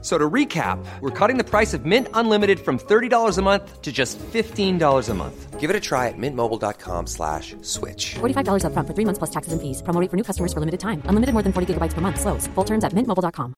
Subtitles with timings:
[0.00, 3.90] So to recap, we're cutting the price of Mint Unlimited from $30 a month to
[3.90, 5.58] just $15 a month.
[5.58, 8.14] Give it a try at mintmobile.com slash switch.
[8.20, 9.82] $45 up front for three months plus taxes and fees.
[9.82, 11.02] Promo rate for new customers for limited time.
[11.06, 12.20] Unlimited more than 40 gigabytes per month.
[12.20, 12.46] Slows.
[12.54, 13.54] Full terms at mintmobile.com.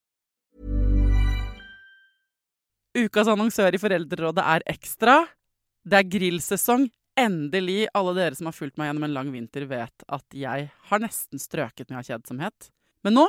[2.96, 5.20] Ukas annonsør i Foreldrerådet er Ekstra.
[5.86, 6.88] Det er grillsesong.
[7.20, 7.84] Endelig.
[7.94, 11.38] Alle dere som har fulgt meg gjennom en lang vinter, vet at jeg har nesten
[11.42, 12.70] strøket med av kjedsomhet.
[13.04, 13.28] Men nå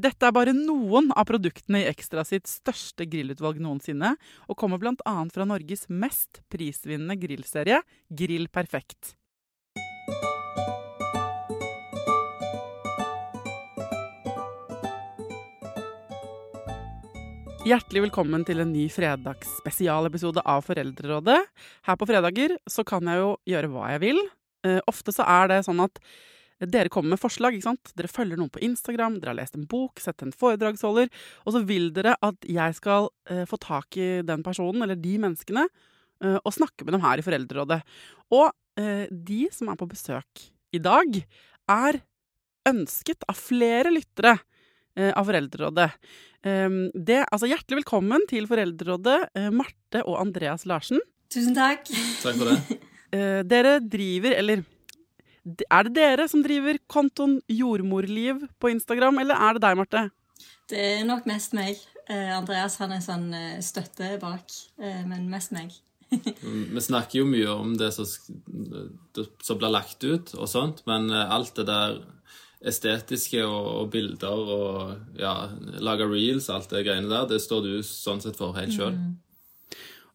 [0.00, 4.14] Dette er bare noen av produktene i Ekstra sitt største grillutvalg noensinne,
[4.48, 5.12] og kommer bl.a.
[5.34, 9.12] fra Norges mest prisvinnende grillserie, Grill Perfekt.
[17.68, 21.40] Hjertelig velkommen til en ny fredagsspesialepisode av Foreldrerådet.
[21.90, 24.26] Her på fredager så kan jeg jo gjøre hva jeg vil.
[24.64, 26.00] Eh, ofte så er det sånn at
[26.60, 27.56] dere kommer med forslag.
[27.56, 27.92] ikke sant?
[27.96, 31.08] Dere følger noen på Instagram, dere har lest en bok, sett en foredragsholder,
[31.44, 35.16] og så vil dere at jeg skal eh, få tak i den personen eller de
[35.22, 37.80] menneskene eh, og snakke med dem her i Foreldrerådet.
[38.36, 38.50] Og
[38.80, 41.22] eh, de som er på besøk i dag,
[41.70, 42.02] er
[42.68, 44.36] ønsket av flere lyttere
[44.98, 45.88] eh, av Foreldrerådet.
[46.40, 51.02] Um, det, altså Hjertelig velkommen til Foreldrerådet, eh, Marte og Andreas Larsen.
[51.30, 51.88] Tusen takk.
[52.22, 52.80] Takk for det.
[53.10, 54.60] Eh, dere driver, eller
[55.44, 60.02] er det dere som driver kontoen Jordmorliv på Instagram, eller er det deg, Marte?
[60.70, 61.80] Det er nok mest meg.
[62.10, 64.52] Eh, Andreas han er sånn eh, støtte bak,
[64.82, 65.74] eh, men mest meg.
[66.14, 71.54] Vi snakker jo mye om det som, som blir lagt ut og sånt, men alt
[71.58, 72.00] det der
[72.66, 75.34] estetiske og, og bilder og ja,
[75.80, 78.98] lage reels, alt det greiene der, det står du sånn sett for helt sjøl.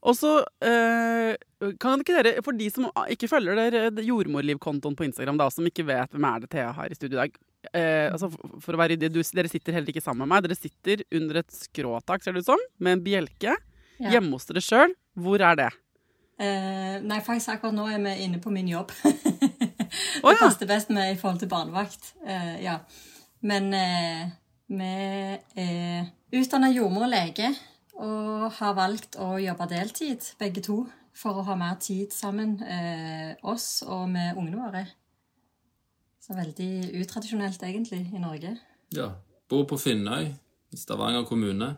[0.05, 1.33] Og så eh,
[1.81, 5.87] kan ikke dere, for de som ikke følger dere Jordmorliv-kontoen på Instagram, da, som ikke
[5.87, 7.39] vet hvem er det Thea har i studio i dag
[7.73, 10.45] eh, altså for, for å være ryddig, Dere sitter heller ikke sammen med meg.
[10.45, 13.57] Dere sitter under et skråtak, ser det ut som, med en bjelke.
[13.95, 14.15] Ja.
[14.15, 14.95] Hjemme hos dere sjøl.
[15.15, 15.69] Hvor er det?
[16.35, 18.91] Eh, nei, faktisk akkurat nå er vi inne på min jobb.
[19.05, 22.11] det oh, passer best med i forhold til barnevakt.
[22.27, 22.81] Eh, ja.
[23.45, 24.25] Men eh,
[24.75, 24.91] vi
[25.61, 27.53] er utdanna jordmor og lege
[27.95, 30.83] og har valgt å jobbe deltid, begge to,
[31.15, 34.85] for å ha mer tid sammen, eh, oss og med ungene våre.
[36.19, 38.57] Så veldig utradisjonelt, egentlig, i Norge.
[38.91, 39.13] Ja.
[39.47, 40.33] Bor på Finnøy
[40.73, 41.75] i Stavanger kommune.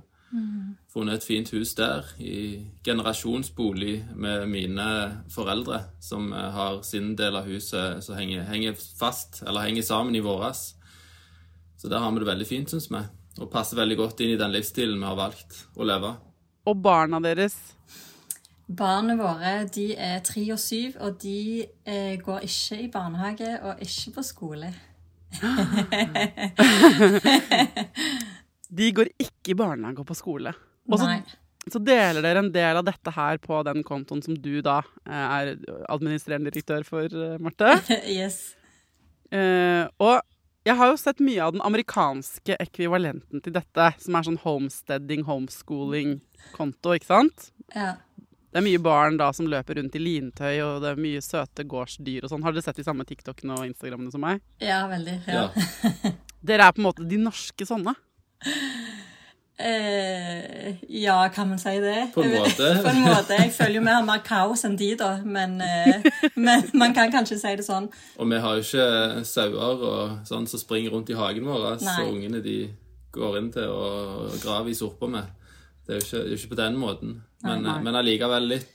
[0.91, 4.87] Funnet et fint hus der, i generasjonsbolig med mine
[5.31, 10.15] foreldre, som eh, har sin del av huset som henger, henger fast, eller henger sammen
[10.15, 10.73] i våres.
[11.77, 13.03] Så der har vi det veldig fint, syns vi.
[13.37, 16.13] Og passer veldig godt inn i den livsstilen vi har valgt å leve.
[16.67, 17.55] Og barna deres.
[18.67, 23.83] Barna våre de er tre og syv, og de eh, går ikke i barnehage og
[23.85, 24.73] ikke på skole.
[28.67, 30.51] De går ikke i barnehage og på skole.
[30.91, 31.07] Og så,
[31.71, 35.25] så deler dere en del av dette her på den kontoen som du da eh,
[35.39, 35.53] er
[35.87, 37.77] administrerende direktør for, eh, Marte.
[38.19, 38.57] yes.
[39.31, 40.19] Eh, og
[40.67, 45.23] jeg har jo sett mye av den amerikanske ekvivalenten til dette, som er sånn homesteading,
[45.27, 47.49] homeschooling-konto, ikke sant?
[47.75, 47.95] Ja.
[48.47, 51.65] Det er mye barn da som løper rundt i lintøy, og det er mye søte
[51.67, 52.43] gårdsdyr og sånn.
[52.45, 54.43] Har dere sett de samme TikTokene og Instagrammene som meg?
[54.63, 55.19] ja, veldig.
[55.27, 55.47] Ja.
[55.47, 56.13] Ja.
[56.47, 57.95] Dere er på en måte de norske sånne.
[59.59, 62.11] Eh, ja, kan man si det?
[62.13, 62.67] På en måte.
[62.83, 63.33] på en måte.
[63.41, 65.15] Jeg føler jo vi har mer kaos enn de, da.
[65.25, 66.05] Men, eh,
[66.35, 67.89] men man kan kanskje si det sånn.
[68.17, 72.05] Og vi har jo ikke sauer og sånn som springer rundt i hagen vår, så
[72.05, 72.59] ungene de
[73.17, 75.33] går inn til og graver i sorpa med.
[75.87, 77.21] Det er jo ikke, ikke på den måten.
[77.41, 77.81] Men, Nei, nei.
[77.85, 78.73] men allikevel litt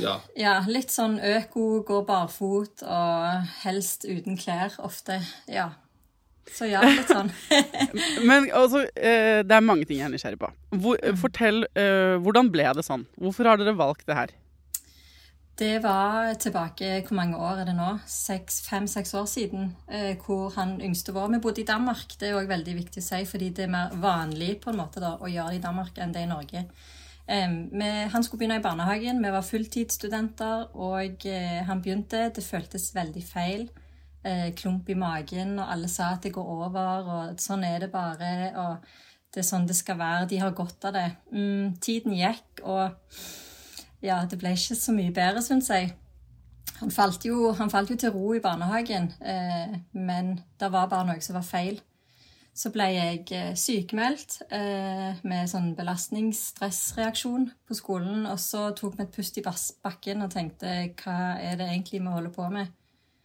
[0.00, 0.16] Ja.
[0.34, 5.20] Ja, litt sånn øko, går barfot og helst uten klær ofte.
[5.46, 5.68] Ja.
[6.52, 7.30] Så ja, litt sånn.
[8.28, 10.50] Men altså, eh, det er mange ting jeg er nysgjerrig på.
[10.82, 13.06] Hvor, fortell, eh, hvordan ble det sånn?
[13.20, 14.34] Hvorfor har dere valgt det her?
[15.56, 17.94] Det var tilbake Hvor mange år er det nå?
[18.06, 19.70] Fem-seks år siden.
[19.88, 22.18] Eh, hvor han yngste vår Vi bodde i Danmark.
[22.20, 25.02] Det er òg veldig viktig å si, fordi det er mer vanlig på en måte
[25.02, 26.66] da, å gjøre det i Danmark enn det i Norge.
[27.26, 29.18] Han skulle begynne i barnehagen.
[29.18, 31.24] Vi var fulltidsstudenter, og
[31.66, 32.28] han begynte.
[32.30, 33.64] Det føltes veldig feil.
[34.26, 37.92] Eh, klump i magen, og alle sa at det går over, og sånn er det
[37.92, 38.52] bare.
[38.58, 38.88] og
[39.34, 40.28] det er sånn det skal være.
[40.30, 41.10] De har godt av det.
[41.30, 42.96] Mm, tiden gikk, og
[44.02, 45.92] ja, det ble ikke så mye bedre, syns jeg.
[46.80, 51.10] Han falt, jo, han falt, jo, til ro i barnehagen, eh, men det var bare
[51.10, 51.78] noe som var feil.
[52.56, 58.24] Så ble jeg eh, sykemeldt eh, med sånn belastningsstressreaksjon på skolen.
[58.30, 62.16] Og så tok vi et pust i bakken og tenkte hva er det egentlig vi
[62.16, 62.72] holder på med?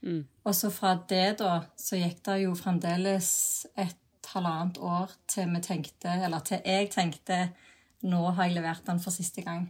[0.02, 0.24] Mm.
[0.44, 3.32] Og så fra det, da, så gikk det jo fremdeles
[3.80, 7.44] et halvannet år til vi tenkte, eller til jeg tenkte
[8.08, 9.68] nå har jeg levert den for siste gang.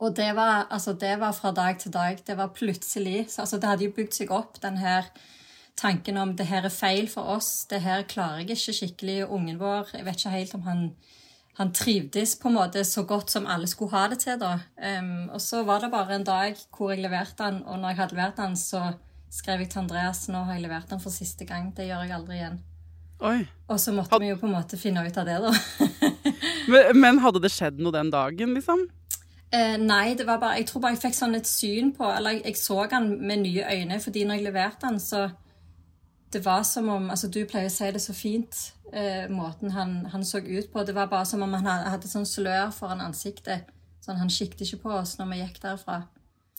[0.00, 2.22] Og det var, altså, det var fra dag til dag.
[2.26, 5.10] Det var plutselig så, altså, Det hadde jo bygd seg opp, den her
[5.76, 9.18] tanken om det her er feil for oss, det her klarer jeg ikke skikkelig.
[9.28, 10.82] Ungen vår Jeg vet ikke helt om han,
[11.58, 14.40] han trivdes på en måte så godt som alle skulle ha det til.
[14.40, 14.58] da.
[14.76, 17.96] Um, og så var det bare en dag hvor jeg leverte den, og når jeg
[17.96, 18.92] hadde levert den, så
[19.30, 21.70] skrev jeg til Andreas nå har jeg levert den for siste gang.
[21.76, 22.60] Det gjør jeg aldri igjen.
[23.20, 23.40] Oi.
[23.68, 24.24] Og så måtte Had...
[24.24, 25.52] vi jo på en måte finne ut av det, da.
[26.72, 28.86] men, men, hadde det skjedd noe den dagen, liksom?
[29.52, 32.36] Eh, nei, det var bare, jeg tror bare jeg fikk sånn et syn på Eller
[32.36, 35.24] jeg, jeg så han med nye øyne, fordi når jeg leverte han, så
[36.30, 38.60] det var som om altså Du pleier å si det så fint,
[38.92, 40.84] eh, måten han, han, så ut på.
[40.86, 43.66] Det var bare som om han hadde, hadde sånn slør foran ansiktet.
[44.00, 45.98] Sånn, Han siktet ikke på oss når vi gikk derfra.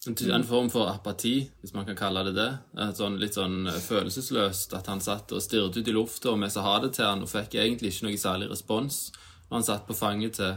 [0.07, 2.49] En form for apati, hvis man kan kalle det det.
[2.97, 4.73] Sånn, litt sånn eh, følelsesløst.
[4.73, 7.21] At han satt og stirret ut i lufta, og vi sa ha det til han,
[7.21, 9.11] og fikk egentlig ikke noe særlig respons
[9.51, 10.55] når han satt på fanget til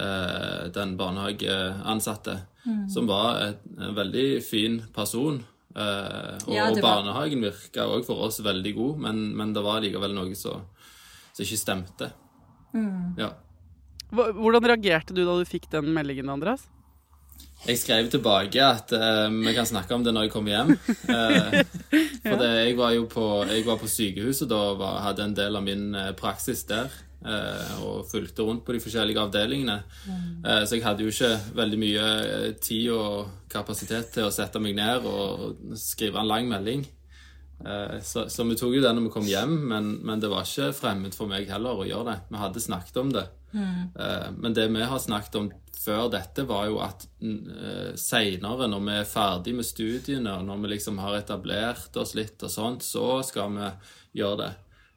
[0.00, 2.82] eh, den barnehageansatte, mm.
[2.90, 5.44] som var en veldig fin person.
[5.76, 6.78] Uh, og, ja, var...
[6.80, 10.62] barnehagen virka òg for oss veldig god, men, men det var likevel noe som
[11.36, 12.08] ikke stemte.
[12.72, 13.12] Mm.
[13.20, 13.34] Ja.
[14.08, 16.64] Hvordan reagerte du da du fikk den meldingen, Andreas?
[17.64, 20.74] Jeg skrev tilbake at uh, vi kan snakke om det når jeg kommer hjem.
[21.08, 21.56] Uh,
[22.22, 23.26] for det, jeg var jo på,
[23.66, 26.92] var på sykehuset da og hadde en del av min praksis der.
[27.26, 29.80] Uh, og fulgte rundt på de forskjellige avdelingene.
[30.06, 30.44] Mm.
[30.68, 34.76] Så jeg hadde jo ikke veldig mye eh, tid og kapasitet til å sette meg
[34.78, 36.84] ned og skrive en lang melding.
[38.04, 40.74] Så, så vi tok jo det når vi kom hjem, men, men, det var ikke
[40.76, 42.16] fremmed for meg heller å gjøre det.
[42.28, 43.24] Vi hadde snakket om det.
[43.56, 44.36] Mm.
[44.36, 45.46] Men det vi har snakket om
[45.80, 47.06] før dette, var jo at
[48.00, 52.42] seinere, når vi er ferdig med studiene, og når vi liksom har etablert oss litt
[52.44, 53.70] og sånt, så skal vi
[54.20, 54.52] gjøre det.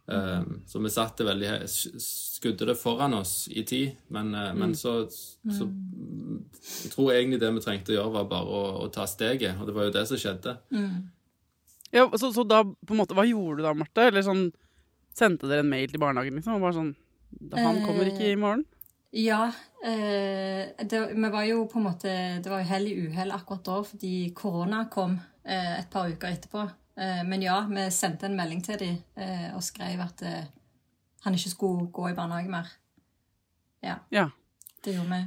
[0.09, 0.61] Mm.
[0.65, 4.57] så vi satte veldig skudde det foran oss i tid, men, mm.
[4.57, 8.87] men så, så, Jeg tror egentlig det vi trengte å gjøre, var bare å, å
[8.93, 10.55] ta steget, og det var jo det som skjedde.
[10.73, 11.11] Mm.
[11.93, 14.09] Ja, så, så, da på en måte, Hva gjorde du da, Marte?
[14.09, 14.49] Eller sånn
[15.17, 16.59] Sendte dere en mail til barnehagen, liksom?
[16.59, 16.91] Og bare sånn
[17.55, 18.65] Han kommer ikke i morgen?
[19.15, 19.51] Ja.
[19.83, 22.11] Eh, det, vi var jo på en måte
[22.43, 26.35] Det var jo hell i uhell akkurat da, fordi korona kom eh, et par uker
[26.35, 26.67] etterpå.
[26.99, 30.47] Eh, men ja, vi sendte en melding til dem eh, og skrev at eh,
[31.23, 32.71] han ikke skulle gå i barnehage mer.
[33.83, 33.99] Ja.
[34.11, 34.29] ja.
[34.83, 35.25] Det gjorde vi.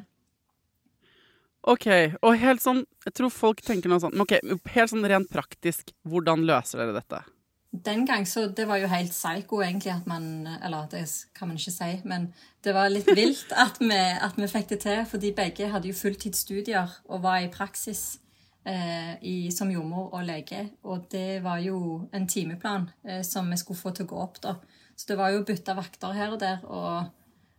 [1.72, 1.86] OK.
[2.26, 4.16] Og helt sånn Jeg tror folk tenker noe sånt.
[4.16, 4.34] Men ok,
[4.74, 7.22] helt sånn rent praktisk, hvordan løser dere dette?
[7.72, 11.56] Den gang så Det var jo helt psycho, egentlig, at man Eller det kan man
[11.56, 15.04] ikke si, men det var litt vilt at vi, at vi fikk det til.
[15.08, 18.18] Fordi begge hadde jo fulltidsstudier og var i praksis
[18.66, 20.68] eh, i, som jordmor og lege.
[20.84, 24.40] Og det var jo en timeplan eh, som vi skulle få til å gå opp.
[24.42, 24.54] da.
[24.96, 27.10] Så det var jo å bytte vakter her og der og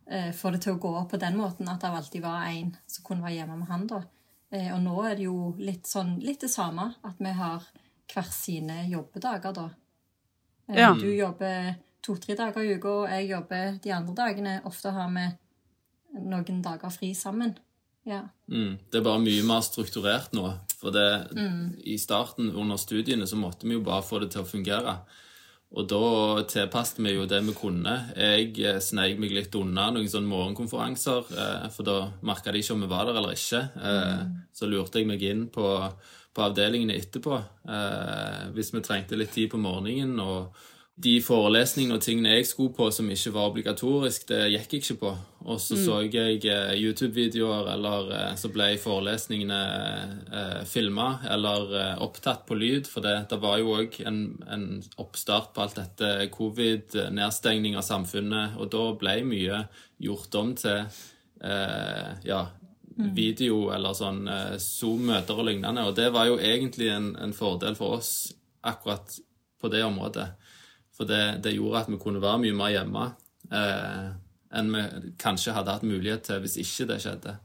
[0.07, 2.75] eh, få det til å gå opp på den måten at det alltid var én
[2.87, 3.87] som kunne være hjemme med han.
[3.89, 4.03] da.
[4.53, 7.65] Eh, og nå er det jo litt, sånn, litt det samme, at vi har
[8.13, 9.69] hver sine jobbedager, da.
[10.75, 10.93] Ja.
[10.99, 14.55] Du jobber to-tre dager i uka, og jeg jobber de andre dagene.
[14.69, 15.27] Ofte har vi
[16.23, 17.55] noen dager fri sammen.
[18.03, 18.25] Ja.
[18.51, 20.49] Mm, det er bare mye mer strukturert nå.
[20.79, 21.59] For det, mm.
[21.87, 24.97] i starten under studiene så måtte vi jo bare få det til å fungere.
[25.73, 27.95] Og da tilpasset vi jo det vi kunne.
[28.13, 32.75] Jeg eh, sneik meg litt unna noen sånne morgenkonferanser, eh, for da merka de ikke
[32.75, 33.63] om vi var der eller ikke.
[33.79, 34.35] Eh, mm.
[34.53, 35.65] Så lurte jeg meg inn på,
[36.33, 37.37] på avdelingene etterpå
[38.55, 40.19] hvis vi trengte litt tid på morgenen.
[40.19, 40.55] og
[40.93, 44.97] de forelesningene og tingene jeg skulle på som ikke var obligatorisk, det gikk jeg ikke
[45.01, 45.13] på.
[45.49, 49.61] Og så så jeg eh, YouTube-videoer, eller eh, så ble forelesningene
[50.29, 52.87] eh, filma eller eh, opptatt på lyd.
[52.87, 54.67] For det, det var jo òg en, en
[55.01, 59.65] oppstart på alt dette covid, nedstengning av samfunnet, og da ble mye
[60.03, 60.85] gjort om til
[61.41, 62.45] eh, ja,
[62.95, 65.85] video eller sånn eh, Zoom-møter og lignende.
[65.89, 68.33] Og det var jo egentlig en, en fordel for oss
[68.63, 69.17] akkurat
[69.61, 70.27] på det området.
[70.93, 73.05] For det, det gjorde at vi kunne være mye mer hjemme
[73.51, 74.11] eh,
[74.53, 74.83] enn vi
[75.21, 77.37] kanskje hadde hatt mulighet til hvis ikke det skjedde.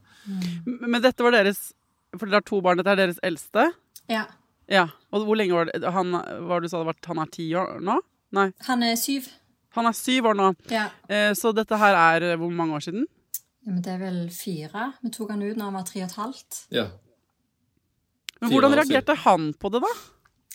[0.65, 1.71] Men dette var deres
[2.13, 2.77] For dere har to barn.
[2.77, 3.69] Dette er deres eldste?
[4.09, 4.23] Ja.
[4.69, 4.87] Ja.
[5.13, 6.13] Og hvor lenge var det han,
[6.45, 7.99] var det du sa det var, han er ti år nå?
[8.37, 8.47] Nei.
[8.65, 9.29] Han er syv.
[9.77, 10.47] Han er syv år nå.
[10.73, 10.87] Ja.
[11.09, 13.05] Eh, så dette her er hvor mange år siden?
[13.65, 13.71] Ja.
[13.71, 14.91] Men det er vel fire.
[15.03, 16.59] Vi tok han ut når han var tre og et halvt.
[16.73, 16.85] Ja.
[18.39, 19.91] Men hvordan reagerte han på det, da?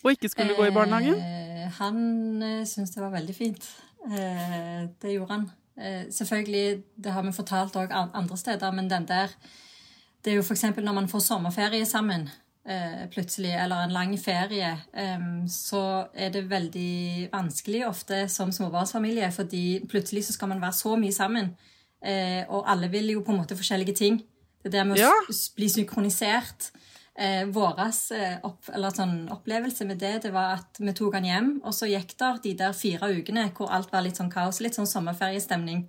[0.05, 1.19] Og ikke skulle gå i barnehagen?
[1.21, 1.99] Eh, han
[2.43, 3.67] eh, syntes det var veldig fint.
[4.09, 5.51] Eh, det gjorde han.
[5.77, 9.29] Eh, selvfølgelig, det har vi fortalt òg andre steder, men den der
[10.25, 10.63] Det er jo f.eks.
[10.81, 12.31] når man får sommerferie sammen
[12.67, 19.31] eh, plutselig, eller en lang ferie, eh, så er det veldig vanskelig ofte som småbarnsfamilie,
[19.33, 21.57] fordi plutselig så skal man være så mye sammen,
[22.05, 24.23] eh, og alle vil jo på en måte forskjellige ting.
[24.63, 25.11] Det der med Ja.
[25.11, 26.71] å bli synkronisert.
[27.17, 31.61] Eh, våres, eh, opp, sånn opplevelse med det, det var at vi tok han hjem,
[31.63, 34.75] og så gikk der de der fire ukene hvor alt var litt sånn kaos, litt
[34.75, 35.87] sånn sommerferiestemning.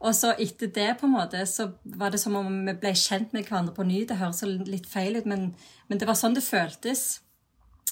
[0.00, 3.32] Og så etter det på en måte, så var det som om vi ble kjent
[3.32, 4.04] med hverandre på ny.
[4.04, 5.54] Det høres litt feil ut, men,
[5.88, 7.20] men det var sånn det føltes.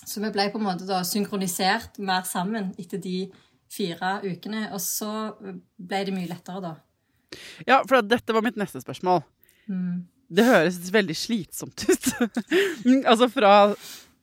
[0.04, 3.30] Så vi ble på en måte da synkronisert mer sammen etter de
[3.70, 4.72] fire ukene.
[4.72, 5.34] Og så
[5.78, 6.74] ble det mye lettere da.
[7.66, 9.22] Ja, for dette var mitt neste spørsmål.
[10.30, 12.08] Det høres veldig slitsomt ut.
[13.10, 13.52] altså fra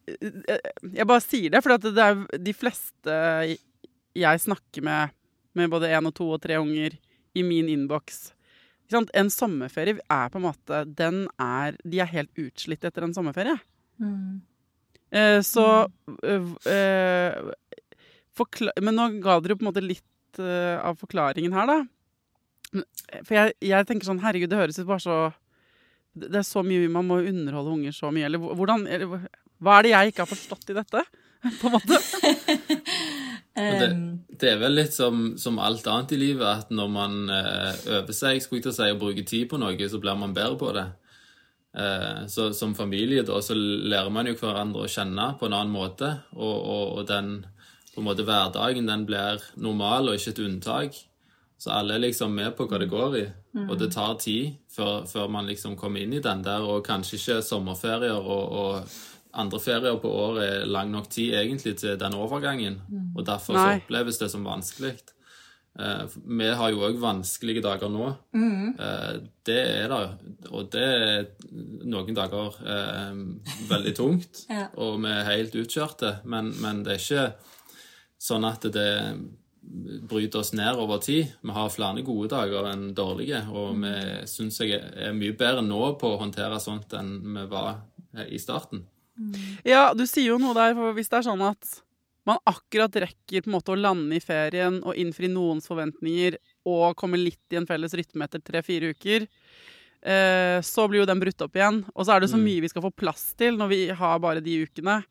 [0.07, 3.17] Jeg bare sier det, for at det er de fleste
[4.17, 5.13] jeg snakker med,
[5.57, 6.95] med både én og to og tre unger,
[7.37, 8.31] i min innboks?
[8.89, 13.57] En sommerferie er på en måte den er, De er helt utslitt etter en sommerferie.
[15.11, 15.87] Eh, så
[16.23, 16.49] mm.
[16.67, 17.77] eh,
[18.35, 21.77] forkla Men nå ga dere jo på en måte litt øh, av forklaringen her, da.
[22.73, 25.17] Men- For jeg, jeg tenker sånn, herregud, det høres ut bare så
[26.17, 28.25] Det er så mye man må underholde unger så mye.
[28.25, 29.27] Eller hvordan eller,
[29.61, 31.03] Hva er det jeg ikke har forstått i dette?
[31.61, 31.99] På en måte.
[33.57, 33.87] Det,
[34.37, 38.13] det er vel litt som, som alt annet i livet, at når man eh, øver
[38.13, 40.59] seg skulle jeg til å si, og bruker tid på noe, så blir man bedre
[40.61, 40.83] på det.
[41.73, 45.73] Eh, så som familie da, så lærer man jo hverandre å kjenne på en annen
[45.73, 47.31] måte, og, og, og den
[47.95, 51.01] på en måte hverdagen den blir normal og ikke et unntak.
[51.57, 53.25] Så alle er liksom med på hva det går i,
[53.67, 57.17] og det tar tid før, før man liksom kommer inn i den der, og kanskje
[57.17, 58.97] ikke sommerferier og, og
[59.37, 62.77] andre ferier på året er lang nok tid egentlig til den overgangen,
[63.15, 64.93] og derfor så oppleves det som vanskelig.
[65.79, 68.07] Eh, vi har jo òg vanskelige dager nå.
[68.81, 69.99] Eh, det er det,
[70.49, 71.27] og det er
[71.85, 73.19] noen dager eh,
[73.69, 74.67] veldig tungt, Ja.
[74.77, 77.27] og vi er helt utkjørte, men, men det er ikke
[78.29, 78.89] sånn at det
[80.07, 81.33] bryter oss ned over tid.
[81.41, 83.93] Vi har flere gode dager enn dårlige, og vi
[84.29, 87.81] syns jeg er mye bedre nå på å håndtere sånt enn vi var
[88.27, 88.85] i starten.
[89.65, 91.77] Ja, du sier jo noe der, for hvis det er sånn at
[92.27, 96.97] man akkurat rekker på en måte å lande i ferien og innfri noens forventninger og
[96.99, 99.29] komme litt i en felles rytme etter tre-fire uker, eh,
[100.63, 101.81] så blir jo den brutt opp igjen.
[101.91, 104.43] Og så er det så mye vi skal få plass til når vi har bare
[104.45, 105.01] de ukene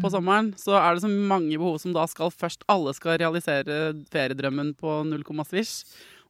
[0.00, 0.52] på sommeren.
[0.56, 5.00] Så er det så mange behov som da skal først Alle skal realisere feriedrømmen på
[5.10, 5.82] null komma svisj.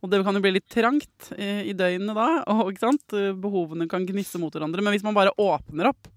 [0.05, 2.29] Og det kan jo bli litt trangt i, døgnet da.
[2.55, 3.17] Og, ikke sant?
[3.43, 4.85] Behovene kan gnisse mot hverandre.
[4.85, 6.11] Men hvis man bare åpner opp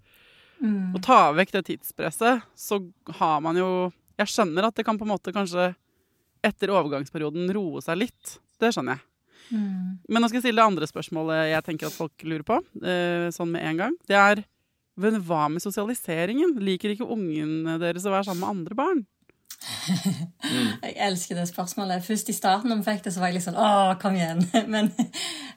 [0.94, 2.82] og tar vekk det tidspresset, så
[3.20, 5.70] har man jo Jeg skjønner at det kan på en måte kanskje
[6.44, 8.40] etter overgangsperioden roe seg litt.
[8.60, 9.09] Det skjønner jeg.
[9.52, 13.28] Men nå skal jeg stille det andre spørsmålet jeg tenker at folk lurer på, eh,
[13.34, 14.00] sånn med en gang.
[14.10, 14.44] Det er
[15.00, 16.58] men hva med sosialiseringen?
[16.60, 19.06] Liker ikke ungene deres å være sammen med andre barn?
[20.84, 22.04] Jeg elsker det spørsmålet.
[22.04, 23.70] Først i starten når vi fikk det, så var jeg litt sånn Å,
[24.02, 24.44] kom igjen.
[24.74, 24.92] Men,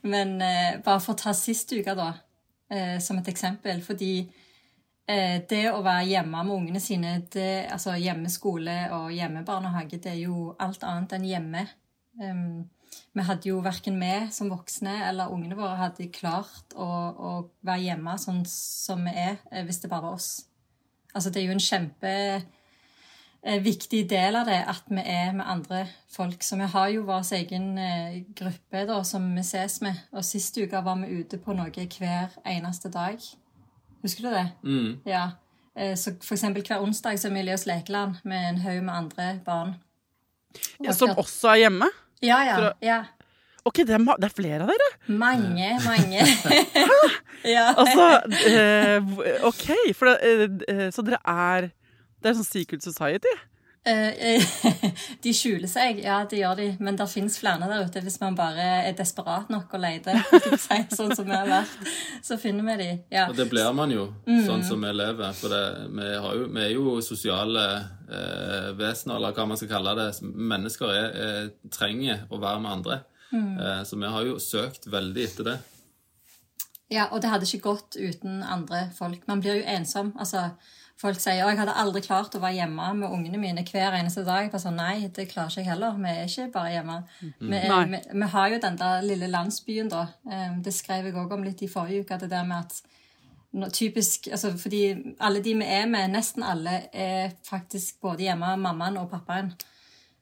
[0.03, 2.09] men eh, bare for å ta sist uke, da,
[2.73, 3.83] eh, som et eksempel.
[3.85, 4.15] Fordi
[5.13, 10.53] det å være hjemme med ungene sine, det, altså hjemmeskole og hjemmebarnehage, det er jo
[10.63, 11.65] alt annet enn hjemme.
[12.23, 12.63] Um,
[13.13, 17.33] vi hadde jo verken vi som voksne eller ungene våre hadde klart å, å
[17.65, 20.47] være hjemme sånn som vi er, eh, hvis det bare var oss.
[21.13, 22.13] Altså, det er jo en kjempe
[23.45, 26.41] eh, del av det at vi er med andre folk.
[26.41, 29.99] Så vi har jo vår egen eh, gruppe da, som vi ses med.
[30.17, 31.69] Og sist uke var vi ute på noe
[31.99, 33.21] hver eneste dag.
[34.03, 34.49] Husker du det?
[34.65, 35.01] Mm.
[35.07, 35.31] Ja.
[35.97, 38.93] Så for eksempel hver onsdag så er vi i Leos lekeland med en haug med
[38.93, 39.77] andre barn.
[40.81, 41.89] Og Ja, som også er hjemme?
[42.23, 42.57] Ja, ja.
[42.71, 43.00] å- ja.
[43.64, 44.88] Ok, det er, det er flere av dere.
[45.07, 46.25] Mange, mange.
[47.55, 47.69] ja.
[47.79, 48.09] Altså,
[48.49, 49.12] eh,
[49.47, 49.69] OK.
[49.95, 51.69] For det, eh, så dere er
[52.23, 53.31] Det er sånn Secret Society?
[53.85, 54.43] Eh,
[55.25, 56.67] de skjuler seg, ja, det gjør de.
[56.79, 60.21] Men det fins flere der ute hvis man bare er desperat nok og leter.
[60.99, 61.73] Sånn som vi har vært.
[62.23, 62.91] Så finner vi de.
[63.11, 63.25] Ja.
[63.33, 64.45] Og det blir man jo, Mm.
[64.47, 65.33] sånn som vi lever.
[65.35, 65.62] For det,
[65.99, 67.65] vi, har jo, vi er jo sosiale
[68.07, 70.07] eh, vesener, eller hva man skal kalle det.
[70.23, 73.01] Mennesker er, er, trenger å være med andre.
[73.33, 73.51] Mm.
[73.59, 75.57] Eh, så vi har jo søkt veldig etter det.
[76.93, 79.27] ja, og det hadde ikke gått uten andre folk.
[79.27, 80.12] Man blir jo ensom.
[80.21, 80.51] altså
[81.02, 84.23] Folk sier at jeg hadde aldri klart å være hjemme med ungene mine hver eneste
[84.23, 84.47] dag.
[84.52, 85.97] Bare sånn, Nei, det klarer ikke jeg heller.
[85.99, 86.99] Vi er ikke bare hjemme.
[87.40, 90.04] Vi, er, vi, vi har jo den der lille landsbyen, da.
[90.30, 92.21] Eh, Det skrev jeg òg om litt i forrige uke.
[92.23, 94.82] Det der med at typisk, altså Fordi
[95.21, 99.52] alle de vi er med, nesten alle, er faktisk både hjemme mammaen og pappaen.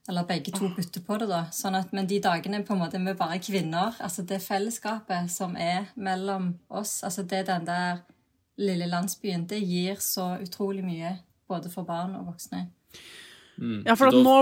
[0.09, 1.43] Eller begge to bytter på det, da.
[1.53, 5.29] Sånn at, men de dagene på en måte vi bare er kvinner, altså det fellesskapet
[5.31, 8.01] som er mellom oss, altså det er den der
[8.61, 11.15] lille landsbyen, det gir så utrolig mye.
[11.51, 12.67] Både for barn og voksne.
[13.85, 14.35] Ja, for at nå,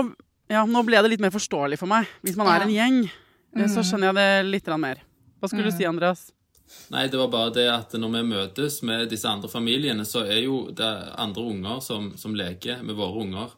[0.50, 2.06] ja, nå ble det litt mer forståelig for meg.
[2.22, 2.66] Hvis man er Ja.
[2.66, 3.10] en gjeng,
[3.56, 5.02] eh, så skjønner jeg det litt mer.
[5.40, 6.30] Hva skulle du si, Andreas?
[6.90, 10.44] Nei, det var bare det at når vi møtes med disse andre familiene, så er
[10.44, 13.50] jo det andre unger som, som leker med våre unger.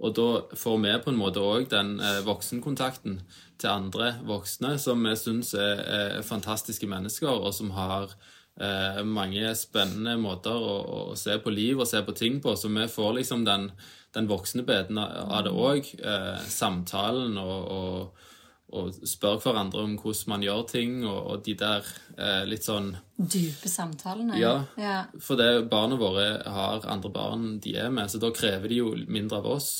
[0.00, 3.20] Og da får vi på en måte òg den eh, voksenkontakten
[3.60, 8.14] til andre voksne som vi syns er, er fantastiske mennesker, og som har
[8.58, 10.76] eh, mange spennende måter å,
[11.12, 12.56] å se på liv og se på ting på.
[12.56, 13.70] Så vi får liksom den,
[14.16, 15.94] den voksne biten av det òg.
[16.00, 18.26] Eh, samtalen og, og
[18.70, 22.92] og spør hverandre om hvordan man gjør ting, og, og de der eh, litt sånn
[23.18, 24.38] Dype samtalene.
[24.40, 24.52] Ja.
[24.80, 25.00] ja.
[25.20, 28.92] For det barna våre har andre barn de er med, så da krever de jo
[29.10, 29.72] mindre av oss.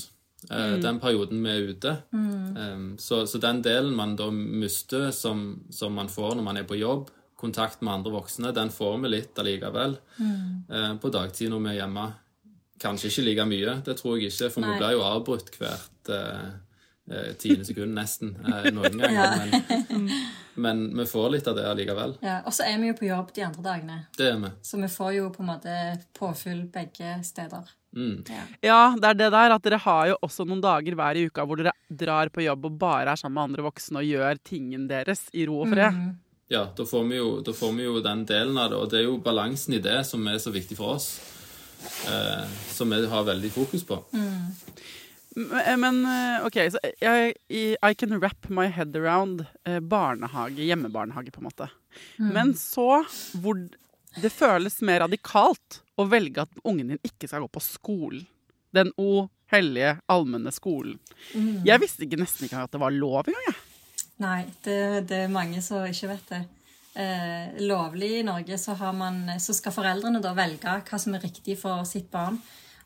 [0.49, 0.81] Mm.
[0.81, 1.95] Den perioden vi er ute.
[2.12, 6.69] Um, så, så den delen man da mister, som, som man får når man er
[6.69, 7.11] på jobb,
[7.41, 11.79] kontakt med andre voksne, den får vi litt allikevel eh, på dagtid når vi er
[11.83, 12.09] hjemme.
[12.81, 14.73] Kanskje ikke like mye, det tror jeg ikke, for Nei.
[14.73, 16.47] vi blir jo avbrutt hvert eh,
[17.13, 19.67] eh, tiende sekund nesten eh, noen ganger.
[19.91, 20.07] Men,
[20.61, 22.17] men vi får litt av det allikevel.
[22.25, 22.39] ja.
[22.49, 23.99] Og så er vi jo på jobb de andre dagene.
[24.17, 24.53] Det er vi.
[24.65, 25.76] Så vi får jo på en måte
[26.17, 27.69] påfyll begge steder.
[27.97, 28.23] Mm.
[28.31, 28.43] Ja.
[28.63, 31.43] Ja, det er det der at dere har jo også noen dager hver i uka
[31.43, 34.85] hvor dere drar på jobb og bare er sammen med andre voksne og gjør tingen
[34.91, 35.99] deres i ro og fred.
[36.50, 38.99] Ja, da får, vi jo, da får vi jo den delen av det, og det
[38.99, 41.13] er jo balansen i det som er så viktig for oss.
[42.10, 44.00] Eh, som vi har veldig fokus på.
[44.10, 50.67] Men, men, eh, OK, så jeg, I I can wrap my head around eh, barnehage,
[50.67, 51.71] hjemmebarnehage, på en måte.
[52.19, 53.04] Men så
[53.39, 53.63] hvor
[54.21, 58.26] det føles mer radikalt å velge at ungen din ikke skal gå på skolen.
[58.75, 60.99] Den o hellige, allmenne skolen.
[61.67, 63.52] Jeg visste ikke, nesten ikke at det var lov engang.
[63.52, 63.70] jeg.
[64.21, 66.41] Nei, det, det er mange som ikke vet det.
[67.00, 71.25] Eh, lovlig i Norge så, har man, så skal foreldrene da velge hva som er
[71.25, 72.41] riktig for sitt barn.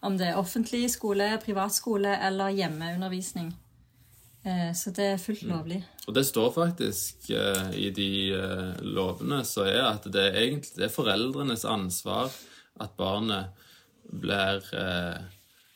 [0.05, 3.49] Om det er offentlig skole, privatskole eller hjemmeundervisning.
[4.45, 5.81] Eh, så det er fullt lovlig.
[6.05, 10.77] Og det står faktisk eh, i de eh, lovene så er at det er egentlig
[10.77, 12.29] det er foreldrenes ansvar
[12.85, 13.55] at barnet
[14.05, 15.23] blir eh,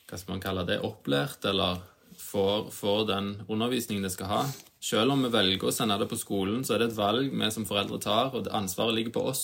[0.09, 0.79] Hva skal man kalle det?
[0.85, 1.81] Opplært, eller
[2.17, 4.39] får, får den undervisningen det skal ha.
[4.79, 7.49] Selv om vi velger å sende det på skolen, så er det et valg vi
[7.51, 9.43] som foreldre tar, og ansvaret ligger på oss.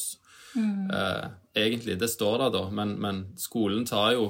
[0.56, 1.26] Eh,
[1.66, 2.00] egentlig.
[2.00, 4.30] Det står der, da, men, men skolen tar jo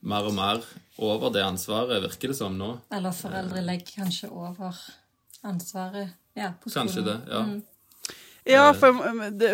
[0.00, 0.64] mer og mer
[0.98, 2.72] over det ansvaret, virker det som nå.
[2.94, 4.76] Eller foreldre legger kanskje over
[5.46, 6.88] ansvaret ja, på skolen.
[6.88, 7.44] Kanskje det, ja.
[8.48, 8.96] Ja, for,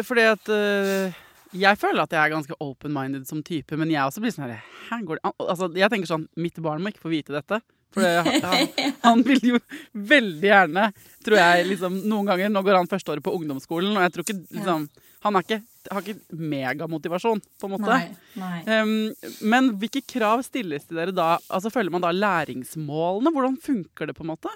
[0.06, 1.16] fordi at eh,
[1.56, 4.62] Jeg føler at jeg er ganske open-minded som type, men jeg også blir sånn her
[4.88, 7.60] «Hæ, går det an?» altså, Jeg tenker sånn Mitt barn må ikke få vite dette.
[7.94, 8.68] For det, han,
[9.06, 9.58] han vil jo
[9.92, 10.86] veldig gjerne,
[11.24, 14.38] tror jeg, liksom noen ganger Nå går han førsteåret på ungdomsskolen, og jeg tror ikke
[14.58, 14.88] liksom
[15.24, 17.88] Han er ikke, har ikke megamotivasjon, på en måte.
[17.88, 18.82] Nei, nei.
[18.82, 21.32] Um, men hvilke krav stilles til dere da?
[21.50, 23.32] Altså Følger man da læringsmålene?
[23.34, 24.52] Hvordan funker det, på en måte?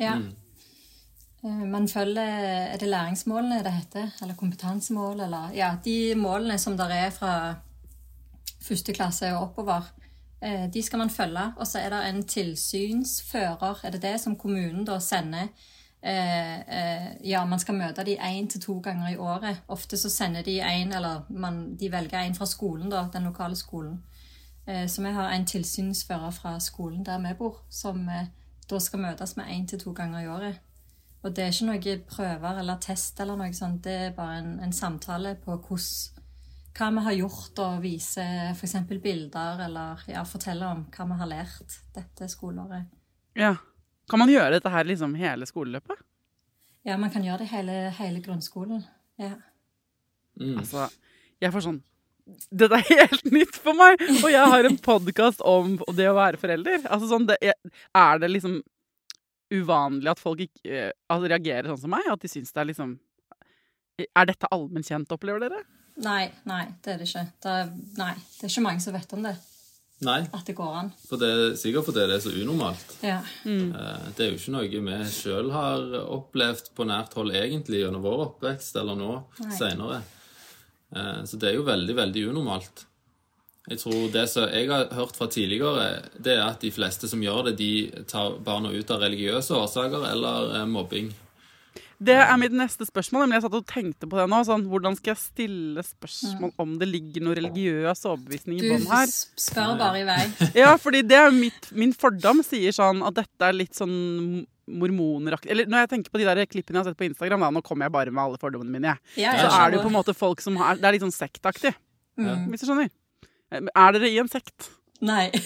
[0.00, 0.16] Ja.
[1.44, 4.10] Eh, Man følger Er det læringsmålene det heter?
[4.22, 5.20] Eller kompetansemål?
[5.28, 7.34] Eller Ja, de målene som der er fra
[8.60, 9.86] første klasse og oppover,
[10.74, 11.52] de skal man følge.
[11.56, 15.48] Og så er det en tilsynsfører, er det det, som kommunen da sender
[16.02, 19.62] eh, eh, Ja, man skal møte de én til to ganger i året.
[19.68, 23.56] Ofte så sender de en, eller man, de velger en fra skolen, da, den lokale
[23.56, 24.02] skolen.
[24.66, 28.26] Eh, Så vi har en tilsynsfører fra skolen der vi bor, som eh,
[28.70, 30.60] da skal møtes med én til to ganger i året.
[31.22, 33.84] Og det er ikke noe prøver eller test eller noe sånt.
[33.84, 36.19] Det er bare en, en samtale på hvordan,
[36.80, 38.76] hva vi har gjort, og vise f.eks.
[39.02, 42.88] bilder, eller ja, fortelle om hva vi har lært dette skoleåret.
[43.38, 43.56] Ja.
[44.10, 46.00] Kan man gjøre dette her liksom hele skoleløpet?
[46.88, 48.82] Ja, man kan gjøre det hele, hele grunnskolen.
[49.20, 49.36] Ja.
[50.40, 50.88] Altså,
[51.42, 51.80] jeg får sånn
[52.54, 54.00] Dette er helt nytt for meg!
[54.20, 56.84] Og jeg har en podkast om det å være forelder.
[56.86, 57.56] Altså sånn, det er,
[57.96, 58.60] er det liksom
[59.50, 62.06] uvanlig at folk ikke altså, reagerer sånn som meg?
[62.06, 62.94] At de syns det er liksom
[64.14, 65.64] Er dette allmennkjent, opplever dere?
[65.96, 67.24] Nei, nei, det er det ikke.
[67.42, 69.36] Det er, nei, det er ikke mange som vet om det.
[70.00, 70.92] Nei, At det går an.
[71.08, 72.94] for det, sikkert fordi det er så unormalt.
[73.04, 73.18] Ja.
[73.44, 73.74] Mm.
[74.16, 78.22] Det er jo ikke noe vi sjøl har opplevd på nært hold egentlig gjennom vår
[78.30, 79.18] oppvekst, eller nå
[79.58, 80.00] seinere.
[81.28, 82.86] Så det er jo veldig, veldig unormalt.
[83.68, 87.20] Jeg tror Det som jeg har hørt fra tidligere, det er at de fleste som
[87.22, 91.12] gjør det, de tar barna ut av religiøse årsaker eller eh, mobbing.
[92.00, 93.26] Det er mitt neste spørsmål.
[93.28, 94.38] Men jeg satt og tenkte på det nå.
[94.48, 99.10] Sånn, hvordan skal jeg stille spørsmål om det ligger noe religiøs overbevisning i bånn her?
[99.10, 100.22] Du spør bare i vei.
[100.62, 105.50] Ja, fordi det er mitt, min fordom sier sånn at dette er litt sånn mormoneraktig
[105.50, 107.62] Eller når jeg tenker på de der klippene jeg har sett på Instagram, da, nå
[107.66, 109.24] kommer jeg bare med alle fordommene mine, jeg.
[109.26, 111.16] Ja, Så er det jo på en måte folk som har Det er litt sånn
[111.16, 111.74] sektaktig,
[112.20, 112.48] Mm.
[112.52, 112.90] hvis du skjønner.
[113.50, 114.68] Er dere i en sekt?
[115.00, 115.30] Nei.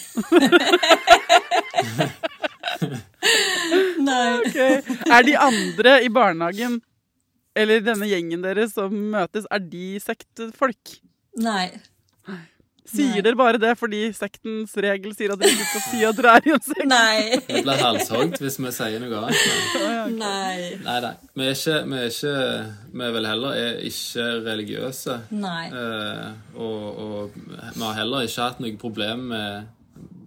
[4.05, 4.39] Nei.
[4.41, 4.57] Ok.
[5.09, 6.81] Er de andre i barnehagen,
[7.55, 10.97] eller denne gjengen deres som møtes, er de sektfolk?
[11.39, 11.71] Nei.
[12.85, 16.33] Sier dere bare det fordi sektens regel sier at dere ikke skal si at dere
[16.37, 16.83] er i en sekt?
[16.91, 17.39] Nei.
[17.49, 20.19] Vi blir halshogd hvis vi sier noe annet.
[20.19, 20.57] Nei.
[20.85, 21.13] Nei, nei.
[21.33, 22.35] Vi er ikke Vi er, ikke,
[22.93, 25.17] vi er vel heller er ikke religiøse.
[25.41, 25.63] Nei.
[25.73, 29.73] Eh, og, og vi har heller ikke hatt noe problem med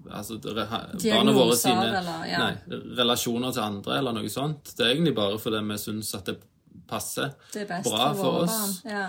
[0.09, 0.65] altså, re,
[1.03, 2.41] barna våre sine eller, ja.
[2.41, 4.73] nei, relasjoner til andre eller noe sånt.
[4.73, 6.39] Det er egentlig bare fordi vi syns at det
[6.87, 8.81] passer Det er best bra for for oss.
[8.81, 8.97] barn.
[8.97, 9.07] Ja.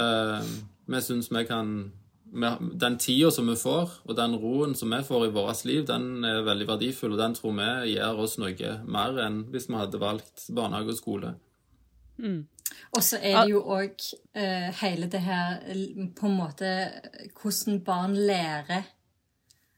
[0.00, 0.50] Eh,
[0.96, 1.76] vi syns vi kan
[2.36, 6.24] Den tida som vi får, og den roen som vi får i vårt liv, den
[6.24, 10.02] er veldig verdifull, og den tror vi gjør oss noe mer enn hvis vi hadde
[10.02, 11.32] valgt barnehage og skole.
[12.96, 13.94] Og så er det jo òg
[14.36, 15.58] uh, hele det her
[16.16, 16.70] på en måte
[17.40, 18.84] hvordan barn lærer.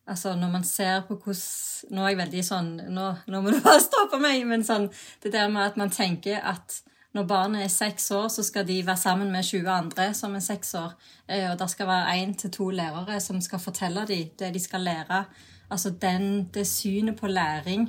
[0.08, 3.58] Altså når man ser på hvordan Nå er jeg veldig sånn Nå, nå må du
[3.60, 4.40] bare stoppe meg!
[4.48, 4.86] Men sånn
[5.22, 6.80] det der med at man tenker at
[7.14, 10.44] når barnet er seks år, så skal de være sammen med 20 andre som er
[10.44, 10.92] seks år.
[11.28, 14.60] Eh, og det skal være én til to lærere som skal fortelle dem det de
[14.60, 15.24] skal lære.
[15.70, 17.88] Altså den, det synet på læring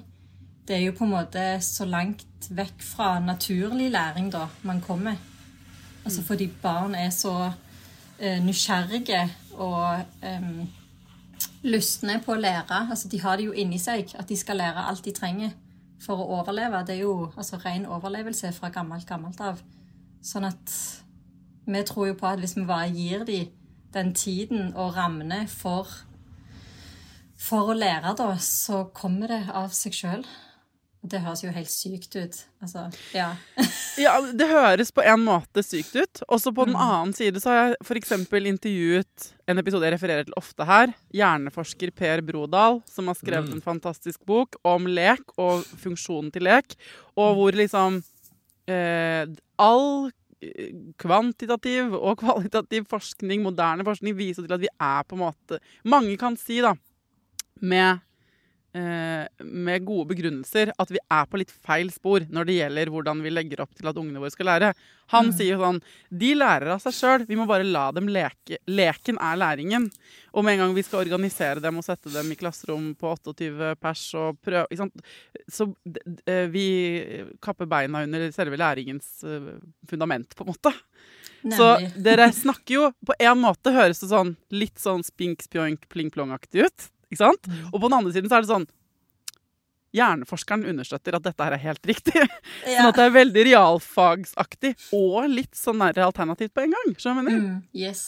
[0.67, 5.15] det er jo på en måte så langt vekk fra naturlig læring da man kommer.
[6.05, 7.51] Altså fordi barn er så
[8.19, 10.67] eh, nysgjerrige og em,
[11.63, 12.85] lystne på å lære.
[12.89, 15.49] Altså de har det jo inni seg at de skal lære alt de trenger
[15.99, 16.83] for å overleve.
[16.87, 19.61] Det er jo altså ren overlevelse fra gammelt, gammelt av.
[20.25, 20.75] Sånn at
[21.69, 23.55] vi tror jo på at hvis vi bare gir dem
[23.93, 25.89] den tiden og rammene for,
[27.39, 30.25] for å lære, da, så kommer det av seg sjøl.
[30.99, 32.37] Det høres jo helt sykt ut.
[32.59, 33.31] Altså, ja.
[33.99, 36.21] Ja, det høres på en måte sykt ut.
[36.31, 38.13] Også på den annen side så har jeg f.eks.
[38.35, 40.93] intervjuet en episode jeg refererer til ofte her.
[41.15, 46.75] Hjerneforsker Per Brodal, som har skrevet en fantastisk bok om lek og funksjonen til lek.
[47.19, 48.01] Og hvor liksom
[48.71, 49.23] eh,
[49.59, 49.87] all
[50.43, 55.63] eh, kvantitativ og kvalitativ forskning, moderne forskning, viser til at vi er på en måte
[55.87, 56.75] Mange kan si, da,
[57.59, 58.03] med
[58.73, 63.31] med gode begrunnelser at vi er på litt feil spor når det gjelder hvordan vi
[63.33, 64.73] legger opp til at ungene våre skal lære.
[65.09, 65.79] Han sier jo sånn
[66.21, 67.25] De lærer av seg sjøl.
[67.29, 68.59] Vi må bare la dem leke.
[68.69, 69.87] Leken er læringen.
[70.37, 73.73] Og med en gang vi skal organisere dem og sette dem i klasserom på 28
[73.81, 74.89] pers og prøve?
[75.49, 75.69] Så
[76.29, 76.67] eh, vi
[77.41, 79.49] kapper beina under selve læringens eh,
[79.89, 80.73] fundament, på en måte.
[81.55, 86.11] Så dere snakker jo På en måte høres det sånn litt sånn spink, spjoink, pling,
[86.13, 86.89] plong-aktig ut.
[87.09, 87.49] Ikke sant?
[87.73, 88.69] Og på den andre siden så er det sånn
[89.97, 92.13] Hjerneforskeren understøtter at dette her er helt riktig.
[92.61, 96.91] Sånn at det er veldig realfagsaktig og litt sånn nær alternativt på en gang.
[96.93, 97.47] Skjønner du hva jeg mener?
[97.47, 98.03] Mm, yes.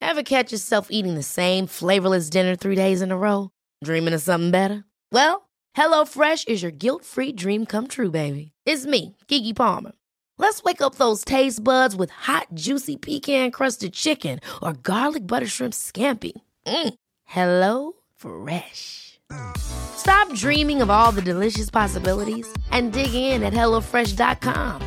[0.00, 3.50] Ever catch yourself eating the same flavorless dinner three days in a row?
[3.84, 4.84] Dreaming of something better?
[5.12, 8.52] Well, HelloFresh is your guilt-free dream come true, baby.
[8.64, 9.92] It's me, Kiki Palmer.
[10.38, 15.74] Let's wake up those taste buds with hot, juicy pecan-crusted chicken or garlic butter shrimp
[15.74, 16.32] scampi.
[16.66, 16.94] Mm.
[17.24, 19.20] Hello Fresh.
[19.58, 24.82] Stop dreaming of all the delicious possibilities and dig in at HelloFresh.com.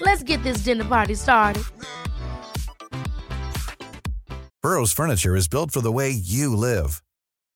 [0.00, 1.62] Let's get this dinner party started.
[4.62, 7.02] Burrow's furniture is built for the way you live.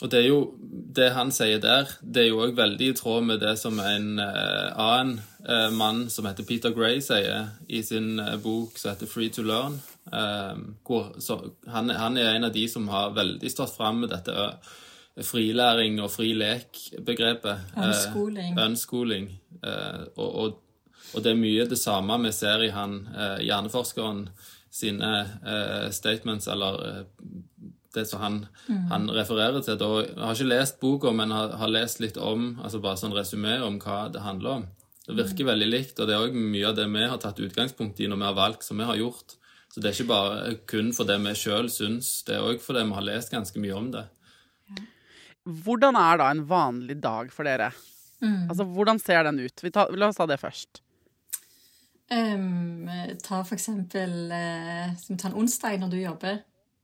[0.00, 0.40] Og det er jo
[0.96, 4.18] det han sier der, det er jo òg veldig i tråd med det som en
[4.22, 9.10] eh, annen eh, mann som heter Peter Gray sier i sin eh, bok som heter
[9.10, 9.76] Free to Learn.
[10.12, 11.36] Eh, hvor, så,
[11.68, 16.00] han, han er en av de som har veldig stått fram med dette eh, frilæring
[16.00, 17.68] og fri lek-begrepet.
[17.76, 18.58] Eh, Unschooling.
[18.58, 19.28] unschooling.
[19.60, 20.58] Og, og,
[21.12, 23.02] og det er mye det samme vi ser i han
[23.44, 24.24] hjerneforskeren
[24.72, 25.10] sine
[25.92, 27.02] statements, eller
[27.94, 28.36] det som han,
[28.90, 29.78] han refererer til.
[29.80, 33.16] Da, jeg har ikke lest boka, men har, har lest litt om altså bare sånn
[33.16, 34.68] resymé om hva det handler om.
[35.06, 37.98] Det virker veldig likt, og det er òg mye av det vi har tatt utgangspunkt
[37.98, 39.34] i når vi har valgt som vi har gjort.
[39.70, 42.84] Så det er ikke bare kun for det vi sjøl syns, det er òg fordi
[42.86, 44.04] vi har lest ganske mye om det.
[45.64, 47.72] Hvordan er da en vanlig dag for dere?
[48.20, 49.62] Altså, Hvordan ser den ut?
[49.64, 50.82] Vi tar, la oss ta det først.
[52.10, 52.88] Um,
[53.22, 56.40] ta for eksempel uh, ta en onsdag når du jobber?